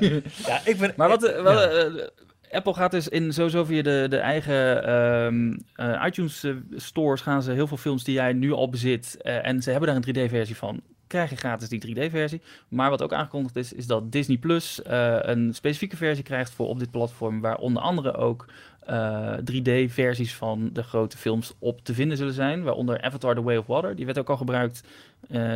[0.00, 0.22] om.
[0.46, 0.92] Ja, ik ben...
[0.96, 1.66] Maar wat, eh, wel, Ja.
[1.68, 2.06] eh,
[2.54, 7.42] Apple gaat dus in sowieso via de, de eigen ehm, eh, iTunes eh, stores gaan
[7.42, 10.28] ze heel veel films die jij nu al bezit eh, en ze hebben daar een
[10.28, 10.80] 3D-versie van.
[11.06, 12.40] Krijg je gratis die 3D-versie.
[12.68, 14.80] Maar wat ook aangekondigd is, is dat Disney Plus
[15.20, 18.46] een specifieke versie krijgt voor op dit platform, waar onder andere ook
[18.86, 22.62] eh, 3D-versies van de grote films op te vinden zullen zijn.
[22.62, 23.96] Waaronder Avatar The Way of Water.
[23.96, 24.82] Die werd ook al gebruikt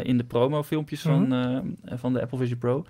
[0.02, 1.58] in de promo-filmpjes van, eh,
[1.98, 2.84] van de Apple Vision Pro.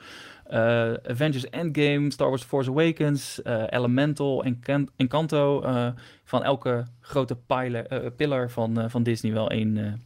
[0.49, 5.63] Eh, Avengers Endgame, Star Wars Force Awakens, eh, Elemental en Can- Encanto.
[5.63, 5.89] eh,
[6.25, 7.37] van elke grote
[8.17, 10.01] pillar van, van Disney wel één,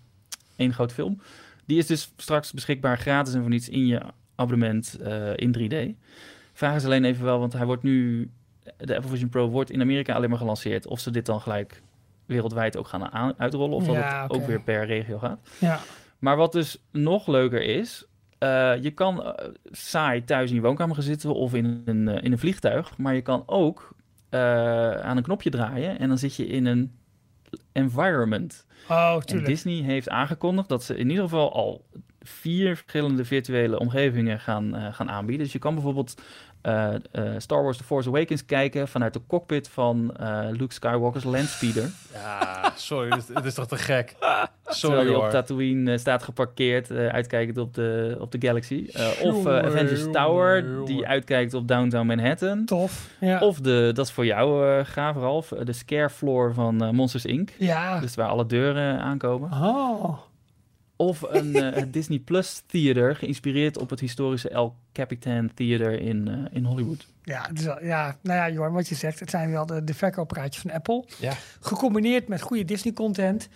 [0.57, 1.21] één grote film.
[1.67, 4.01] Die is dus straks beschikbaar gratis en voor niets in je
[4.35, 4.99] abonnement
[5.37, 5.95] in 3D.
[6.53, 8.31] Vraag is alleen even wel, want hij wordt nu...
[8.77, 10.87] De Apple Vision Pro wordt in Amerika alleen maar gelanceerd.
[10.87, 11.83] Of ze dit dan gelijk
[12.27, 13.77] wereldwijd ook gaan aan- uitrollen.
[13.77, 15.39] Of dat Ja, het ook weer per regio gaat.
[15.59, 15.81] Ja.
[16.19, 18.05] Maar wat dus nog leuker is,
[18.43, 22.25] eh, je kan eh, saai thuis in je woonkamer gaan zitten of in een, eh,
[22.25, 22.99] in een vliegtuig.
[22.99, 23.95] Maar je kan ook
[25.03, 26.93] aan een knopje draaien en dan zit je in een
[27.73, 28.67] environment.
[28.89, 29.49] Oh, En tuurlijk.
[29.49, 31.85] Disney heeft aangekondigd dat ze in ieder geval al
[32.21, 35.45] vier verschillende virtuele omgevingen gaan, gaan aanbieden.
[35.45, 36.23] Dus je kan bijvoorbeeld
[36.63, 41.25] eh, eh, Star Wars The Force Awakens kijken vanuit de cockpit van eh, Luke Skywalker's
[41.25, 41.91] Landspeeder.
[42.15, 44.15] Ja, sorry, het, is toch te gek.
[44.19, 45.31] Terwijl Sorry hij op.
[45.31, 48.87] Tatooine staat geparkeerd, uitkijkend op de, op de Galaxy.
[49.23, 50.85] Of Avengers jongen, Tower, jongen.
[50.85, 52.65] die uitkijkt op Downtown Manhattan.
[52.65, 53.09] Tof.
[53.21, 53.41] Ja.
[53.41, 57.51] Of de, dat is voor jou gaaf Ralf, de scare floor van Monsters Inc.
[57.59, 58.01] ja.
[58.01, 59.51] Dus waar alle deuren aankomen.
[59.53, 60.19] Oh.
[60.97, 66.57] Of een eh, Disney Plus Theater, geïnspireerd op het historische El Capitan Theater in, eh,
[66.57, 67.07] in Hollywood.
[67.23, 69.85] Ja, het is wel, ja, nou ja, Jorn, wat je zegt, het zijn wel de,
[69.85, 71.05] de verkoopraadjes van Apple.
[71.19, 71.33] Ja.
[71.61, 73.49] Gecombineerd met goede Disney-content.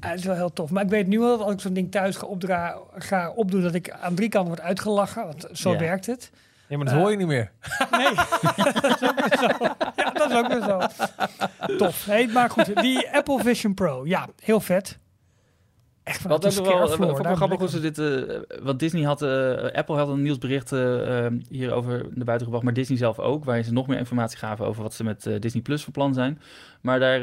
[0.00, 0.70] Eh, het is wel heel tof.
[0.70, 3.62] Maar ik weet nu al dat als ik zo'n ding thuis ga, opdra ga opdoen,
[3.62, 5.24] dat ik aan drie kanten word uitgelachen.
[5.24, 5.78] Want zo Ja.
[5.78, 6.30] werkt het.
[6.68, 7.50] Ja, maar dat hoor je niet meer.
[7.90, 9.64] Nee, dat is ook weer zo.
[9.96, 10.80] Ja, dat is ook weer zo.
[11.76, 12.04] Tof.
[12.04, 14.06] Hey, maar goed, die Apple Vision Pro.
[14.06, 14.98] Ja, heel vet.
[16.10, 19.96] Echt van Wat ook wel, wel grappig ze dit, eh, want Disney had, eh, Apple
[19.96, 23.86] had een nieuwsbericht eh, hierover naar buiten gebracht, maar Disney zelf ook, waarin ze nog
[23.86, 26.40] meer informatie gaven over wat ze met Disney Plus van plan zijn.
[26.80, 27.20] Maar daar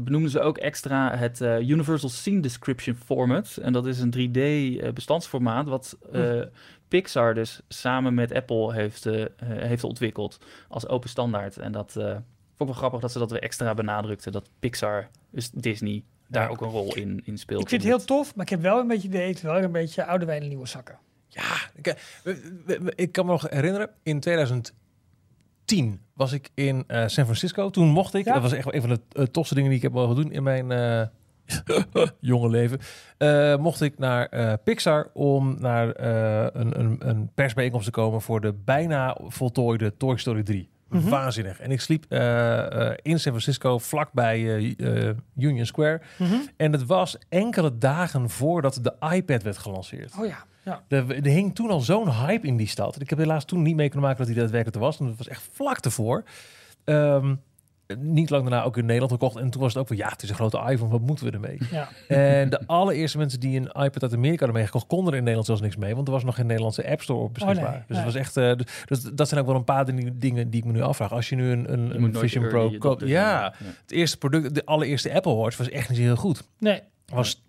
[0.00, 3.58] benoemden ze ook extra het Universal Scene Description Format.
[3.62, 6.40] En dat is een 3D-bestandsformaat wat eh,
[6.88, 9.06] Pixar dus samen met Apple heeft,
[9.44, 11.58] heeft ontwikkeld als open standaard.
[11.58, 12.20] En dat vond
[12.58, 16.60] ik wel grappig dat ze dat weer extra benadrukten, dat Pixar, dus Disney, daar ook
[16.60, 17.62] een rol in, in speelt.
[17.62, 20.04] Ik vind het heel tof, maar ik heb wel een beetje idee, wel een beetje
[20.04, 20.98] oude wijn in nieuwe zakken.
[21.28, 22.34] Ja, ik, eh,
[22.94, 27.70] ik kan me nog herinneren, in 2010 was ik in eh, San Francisco.
[27.70, 28.32] Toen mocht ik, Ja?
[28.32, 30.32] dat was echt wel een van de eh, tofste dingen die ik heb mogen doen
[30.32, 31.06] in mijn eh,
[32.20, 32.78] jonge leven.
[33.18, 38.20] Eh, mocht ik naar eh, Pixar om naar eh, een, een, een persbijeenkomst te komen
[38.20, 40.68] voor de bijna voltooide Toy Story 3.
[40.90, 41.08] Mhm.
[41.08, 41.60] Waanzinnig.
[41.60, 46.00] En ik sliep eh, eh, in San Francisco, vlakbij eh, Union Square.
[46.56, 50.14] En het was enkele dagen voordat de iPad werd gelanceerd.
[50.18, 50.82] Oh ja, ja.
[50.88, 53.00] Er, er hing toen al zo'n hype in die stad.
[53.00, 54.98] Ik heb helaas toen niet mee kunnen maken dat hij daadwerkelijk er was.
[55.00, 56.24] En dat was echt vlak ervoor.
[56.84, 57.34] Ehm,
[57.98, 59.36] niet lang daarna ook in Nederland gekocht.
[59.36, 61.30] En toen was het ook van, ja, het is een grote iPhone, wat moeten we
[61.32, 61.58] ermee?
[61.70, 61.88] ja.
[62.08, 65.46] en de allereerste mensen die een iPad uit Amerika hadden meegekocht, konden er in Nederland
[65.46, 65.94] zelfs niks mee.
[65.94, 67.64] Want er was nog geen Nederlandse App Store op beschikbaar.
[67.64, 68.04] Oh, nee, dus nee.
[68.04, 70.60] het was echt, eh, dus- dus dat zijn ook wel een paar ding- dingen die
[70.60, 71.12] ik me nu afvraag.
[71.12, 73.02] Als je nu een, een, Vision Pro koopt.
[73.06, 73.74] Ja, zijn.
[73.82, 76.42] het eerste product, de allereerste Apple Watch was echt niet heel goed.
[76.58, 77.42] Nee, Was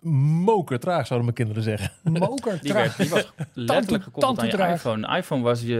[0.00, 1.90] mokertraag, zouden mijn kinderen zeggen.
[2.02, 4.74] moker, Die, werd, die was letterlijk gekoppeld aan je tantedraag.
[4.76, 5.16] iPhone.
[5.16, 5.76] iPhone was je,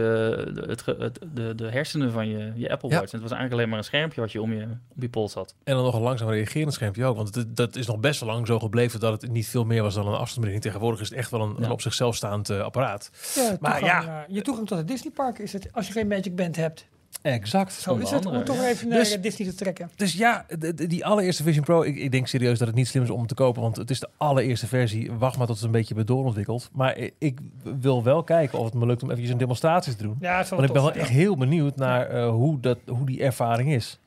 [0.67, 2.95] het, het, de, de hersenen van je, je Apple Ja.
[2.99, 3.11] Watch.
[3.11, 4.63] En het was eigenlijk alleen maar een schermpje wat je om je,
[4.95, 5.55] op je pols had.
[5.63, 7.15] En dan nog een langzaam reagerend schermpje ook.
[7.15, 9.81] Want het, dat is nog best wel lang zo gebleven dat het niet veel meer
[9.81, 10.63] was dan een afstandsbediening.
[10.63, 11.65] Tegenwoordig is het echt wel een, Ja.
[11.65, 13.09] een op zichzelf staand eh, apparaat.
[13.35, 14.25] Ja, Maar toegang, ja.
[14.27, 16.85] je toegang tot het Disneypark is het als je geen Magic Band hebt.
[17.21, 17.73] Exact.
[17.73, 18.67] Zo is het om toch ja.
[18.67, 19.89] even naar Dus- Disney te trekken.
[19.95, 20.45] Dus ja,
[20.75, 23.33] die allereerste Vision Pro, ik, ik denk serieus dat het niet slim is om te
[23.33, 23.61] kopen.
[23.61, 25.11] Want het is de allereerste versie.
[25.11, 26.69] Wacht maar tot het een beetje doorontwikkeld.
[26.73, 27.39] Maar ik,
[27.79, 30.17] wil wel kijken of het me lukt om eventjes een demonstratie te doen.
[30.19, 31.13] Ja, Want ik ben wel echt ja.
[31.13, 33.99] heel benieuwd naar eh, hoe, dat, hoe die ervaring is.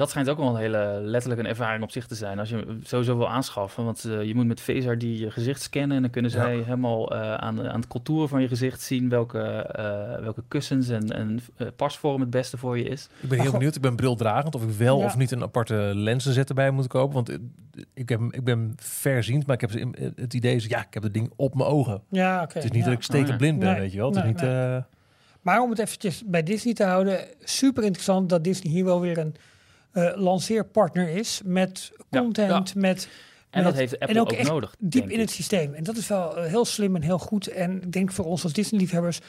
[0.00, 2.38] Dat schijnt ook wel een hele letterlijk een ervaring op zich te zijn.
[2.38, 3.84] Als je hem sowieso wil aanschaffen.
[3.84, 5.96] Want eh, je moet met Phaser die je gezicht scannen.
[5.96, 6.36] En dan kunnen Ja.
[6.36, 10.42] zij helemaal eh, aan, de- aan het contouren van je gezicht zien welke, eh, welke
[10.48, 11.40] kussens en, en
[11.76, 13.08] pasvorm het beste voor je is.
[13.20, 13.52] Ik ben heel goh.
[13.58, 13.74] benieuwd.
[13.76, 14.54] Ik ben brildragend.
[14.54, 15.04] Of ik wel Ja.
[15.04, 17.14] of niet een aparte lenzenzet erbij moet kopen.
[17.14, 17.38] Want
[17.94, 21.02] ik, heb, ik ben verziend, maar ik heb in- het idee is, ja, ik heb
[21.02, 22.02] het ding op mijn ogen.
[22.08, 22.54] Ja, oké.
[22.54, 22.88] Het is niet ja.
[22.88, 24.06] dat ik stekenblind ben, Nee, weet je wel.
[24.08, 24.40] Het is niet...
[24.40, 24.50] nee.
[24.74, 24.82] eh,
[25.42, 29.18] Maar om het eventjes bij Disney te houden, super interessant dat Disney hier wel weer
[29.18, 29.34] een
[29.92, 33.08] eh, lanceerpartner is met Ja, content, met
[33.50, 34.74] En met- dat heeft Apple ook ook, echt nodig.
[34.78, 35.18] diep in ik.
[35.18, 35.74] het systeem.
[35.74, 37.46] En dat is wel eh, heel slim en heel goed.
[37.46, 39.20] En ik denk voor ons als Disney-liefhebbers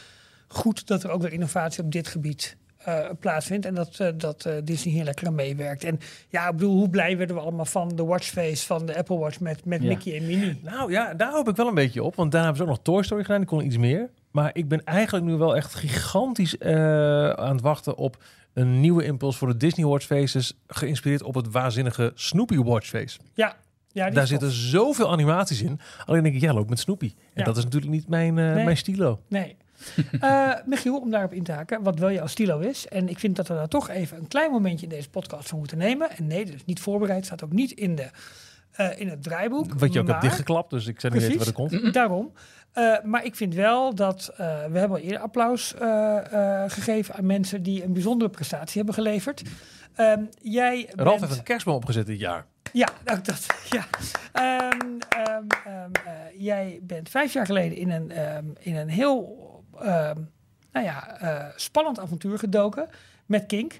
[0.47, 3.65] goed dat er ook weer innovatie op dit gebied eh, plaatsvindt.
[3.65, 5.83] En dat, dat Disney hier lekker aan meewerkt.
[5.83, 5.99] En
[6.29, 9.39] ja, ik bedoel, hoe blij werden we allemaal van de watchface van de Apple Watch
[9.39, 9.87] met, met Ja.
[9.87, 10.59] Mickey en Minnie.
[10.63, 12.15] Nou ja, daar hoop ik wel een beetje op.
[12.15, 13.39] Want daarna hebben ze ook nog Toy Story gedaan.
[13.39, 14.09] Die kon iets meer.
[14.31, 18.23] Maar ik ben eigenlijk nu wel echt gigantisch eh, aan het wachten op
[18.53, 20.53] een nieuwe impuls voor de Disney Watch Faces.
[20.67, 23.19] Geïnspireerd op het waanzinnige Snoopy Watch Face.
[23.33, 23.55] Ja,
[23.91, 25.79] ja Daar zitten zoveel animaties in.
[26.05, 27.05] Alleen denk ik, ja, loop met Snoopy.
[27.15, 27.43] En Ja.
[27.43, 28.63] dat is natuurlijk niet mijn, eh, Nee.
[28.63, 29.21] mijn stilo.
[29.27, 29.55] Nee.
[30.19, 32.87] Eh Michiel, om daarop in te haken, wat wel jouw stilo is.
[32.87, 35.57] En ik vind dat we daar toch even een klein momentje in deze podcast voor
[35.57, 36.17] moeten nemen.
[36.17, 38.09] En nee, dat is niet voorbereid, staat ook niet in, de,
[38.71, 39.73] eh, in het draaiboek.
[39.73, 40.69] Wat je ook maar, hebt dichtgeklapt.
[40.69, 41.93] Dus ik zou niet weten wat er komt.
[41.93, 42.31] Daarom.
[42.71, 45.73] Eh, maar ik vind wel dat eh, we hebben al eerder applaus
[46.67, 49.41] gegeven aan mensen die een bijzondere prestatie hebben geleverd.
[49.95, 51.21] Ehm, jij Ralf bent...
[51.21, 52.45] heeft een kerstboom opgezet dit jaar.
[52.73, 53.45] Ja, ook dat.
[53.69, 53.85] Ja.
[54.31, 58.11] Ehm, ehm, ehm, eh, jij bent vijf jaar geleden in een,
[58.59, 59.39] in een heel
[60.71, 61.17] nou ja,
[61.55, 62.89] spannend avontuur gedoken
[63.25, 63.79] met Kink.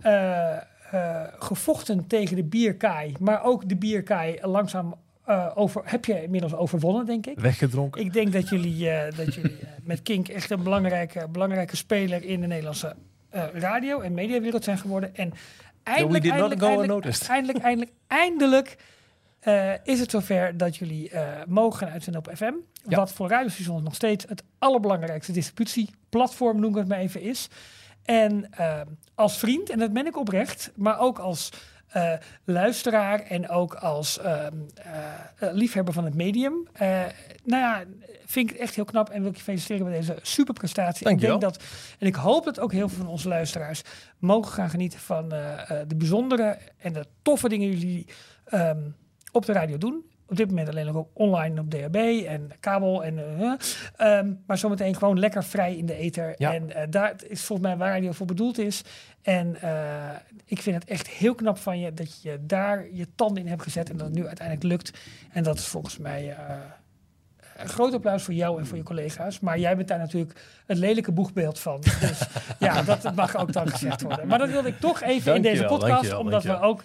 [0.00, 0.56] Eh,
[0.92, 6.54] eh, gevochten tegen de bierkaai, maar ook de bierkaai langzaam eh, over, heb je inmiddels
[6.54, 7.40] overwonnen, denk ik.
[7.40, 8.00] Weggedronken.
[8.00, 12.40] Ik denk dat jullie, eh, dat jullie met Kink echt een belangrijke, belangrijke speler in
[12.40, 12.94] de Nederlandse
[13.52, 15.16] radio- en mediawereld zijn geworden.
[15.16, 15.32] En
[15.82, 18.76] eindelijk, eindelijk, eindelijk, eindelijk, eindelijk, eindelijk
[19.84, 21.10] is het zover dat jullie
[21.46, 22.54] mogen gaan uitzenden op FM.
[22.88, 22.96] Ja.
[22.96, 27.48] Wat voor radiostations nog steeds het allerbelangrijkste distributieplatform, noem ik het maar even, is.
[28.04, 28.80] En eh,
[29.14, 31.50] als vriend, en dat ben ik oprecht, maar ook als
[31.92, 32.12] eh,
[32.44, 34.94] luisteraar en ook als ehm, eh,
[35.38, 36.68] eh, liefhebber van het medium.
[37.44, 37.84] nou ja,
[38.24, 41.00] vind ik het echt heel knap en wil ik je feliciteren met deze superprestatie.
[41.00, 41.38] Ik Dankjewel.
[41.38, 41.62] denk dat,
[41.98, 43.82] en ik hoop dat ook heel veel van onze luisteraars
[44.18, 45.28] mogen gaan genieten van
[45.88, 48.06] de bijzondere en de toffe dingen die jullie
[48.44, 48.80] ehm,
[49.32, 50.04] op de radio doen.
[50.32, 53.04] Op dit moment alleen nog ook online op DHB en kabel.
[53.04, 53.58] En, eh, eh,
[53.96, 56.34] ehm, maar zometeen gewoon lekker vrij in de ether.
[56.36, 56.54] Ja.
[56.54, 58.82] En eh, daar is volgens mij waar radio voor bedoeld is.
[59.22, 60.10] En eh,
[60.44, 63.62] ik vind het echt heel knap van je dat je daar je tanden in hebt
[63.62, 63.90] gezet.
[63.90, 64.98] En dat het nu uiteindelijk lukt.
[65.32, 66.36] En dat is volgens mij
[67.56, 69.40] een groot applaus voor jou en voor je collega's.
[69.40, 71.80] Maar jij bent daar natuurlijk het lelijke boegbeeld van.
[71.80, 72.20] Dus
[72.58, 74.26] ja, dat mag ook dan gezegd worden.
[74.26, 75.90] Maar dat wilde ik toch even in deze podcast.
[75.90, 76.82] dankjewel, omdat we ook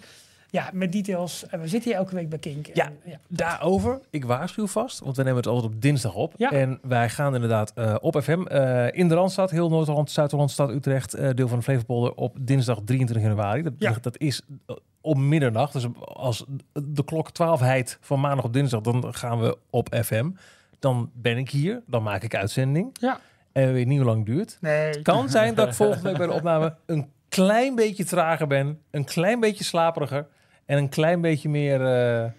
[0.50, 1.46] ja, met details...
[1.46, 2.66] En we zitten hier elke week bij Kink.
[2.72, 2.84] Ja.
[2.86, 3.18] En, ja.
[3.28, 6.34] Daarover, ik waarschuw vast, want we nemen het altijd op dinsdag op.
[6.36, 6.50] Ja.
[6.50, 10.70] En wij gaan inderdaad eh, op FM eh, in de Randstad, heel Noord-Holland, Zuid-Holland, Stad
[10.70, 13.62] Utrecht, eh, deel van de Flevopolder, op dinsdag 23 januari.
[13.62, 13.94] Dat, Ja.
[14.00, 15.72] dat is eh, om middernacht.
[15.72, 20.30] Dus als de klok 12 heit van maandag op dinsdag, dan gaan we op FM.
[20.78, 22.96] Dan ben ik hier, dan maak ik uitzending.
[23.00, 23.20] Ja.
[23.52, 24.58] En we weten niet hoe lang het duurt.
[24.60, 24.88] Nee.
[24.90, 28.78] Het kan zijn dat ik volgende week bij de opname een klein beetje trager ben,
[28.90, 30.26] een klein beetje slaperiger
[30.68, 32.30] en een klein beetje meer, eh,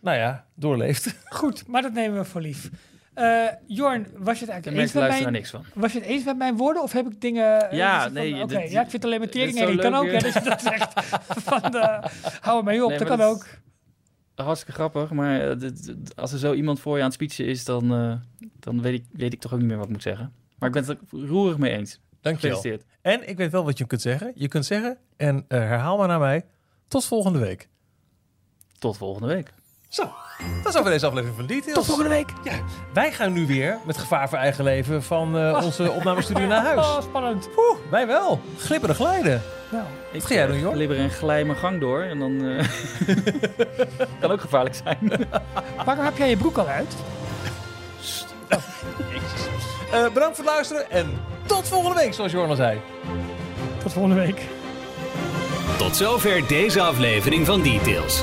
[0.00, 1.14] nou ja, doorleeft.
[1.38, 2.70] Goed, maar dat nemen we voor lief.
[3.14, 5.32] Eh Jorn, was je het eigenlijk eens met mijn...
[5.32, 5.64] niks van.
[5.74, 7.70] Was je het eens met mijn woorden of heb ik dingen...
[7.70, 9.58] eh, Ja, nee, Oké, dit- ja, ik vind het alleen maar tering.
[9.58, 10.22] en je kan ook, hè, weer.
[10.22, 10.92] dat je dat zegt.
[11.26, 12.02] van de,
[12.40, 13.46] hou er mee op, Nee, dat kan dat- ook.
[14.34, 17.64] Hartstikke grappig, maar dit- dit- als er zo iemand voor je aan het speechen is,
[17.64, 18.14] dan, eh,
[18.60, 20.32] dan weet, ik, weet ik toch ook niet meer wat ik moet zeggen.
[20.58, 22.00] Maar ik ben het er roerig mee eens.
[22.20, 22.56] Dankjewel.
[22.56, 22.98] Gefeliciteerd.
[23.02, 24.32] En ik weet wel wat je kunt zeggen.
[24.34, 26.44] Je kunt zeggen, en eh, herhaal maar naar mij,
[26.88, 27.68] tot volgende week.
[28.78, 29.52] Tot volgende week.
[29.88, 30.02] Zo,
[30.62, 31.74] dat is over deze aflevering van Details.
[31.74, 32.32] Tot volgende week.
[32.44, 32.52] Ja,
[32.92, 36.86] wij gaan nu weer met gevaar voor eigen leven van eh, onze opnamestudio naar huis.
[36.86, 37.48] Oh, spannend.
[37.56, 38.40] Oeh, wij wel.
[38.58, 39.42] Glippen glijden.
[39.70, 40.72] Nou, Ik ga jij eh, doen, joh?
[40.72, 42.68] glibber en glij mijn gang door en dan eh,
[44.20, 45.28] kan ook gevaarlijk zijn.
[45.84, 46.94] waarom heb jij je broek al uit?
[49.92, 51.06] Eh, bedankt voor het luisteren en
[51.46, 52.80] tot volgende week, zoals Jorn al zei.
[53.82, 54.40] Tot volgende week.
[55.78, 58.22] Tot zover deze aflevering van Details.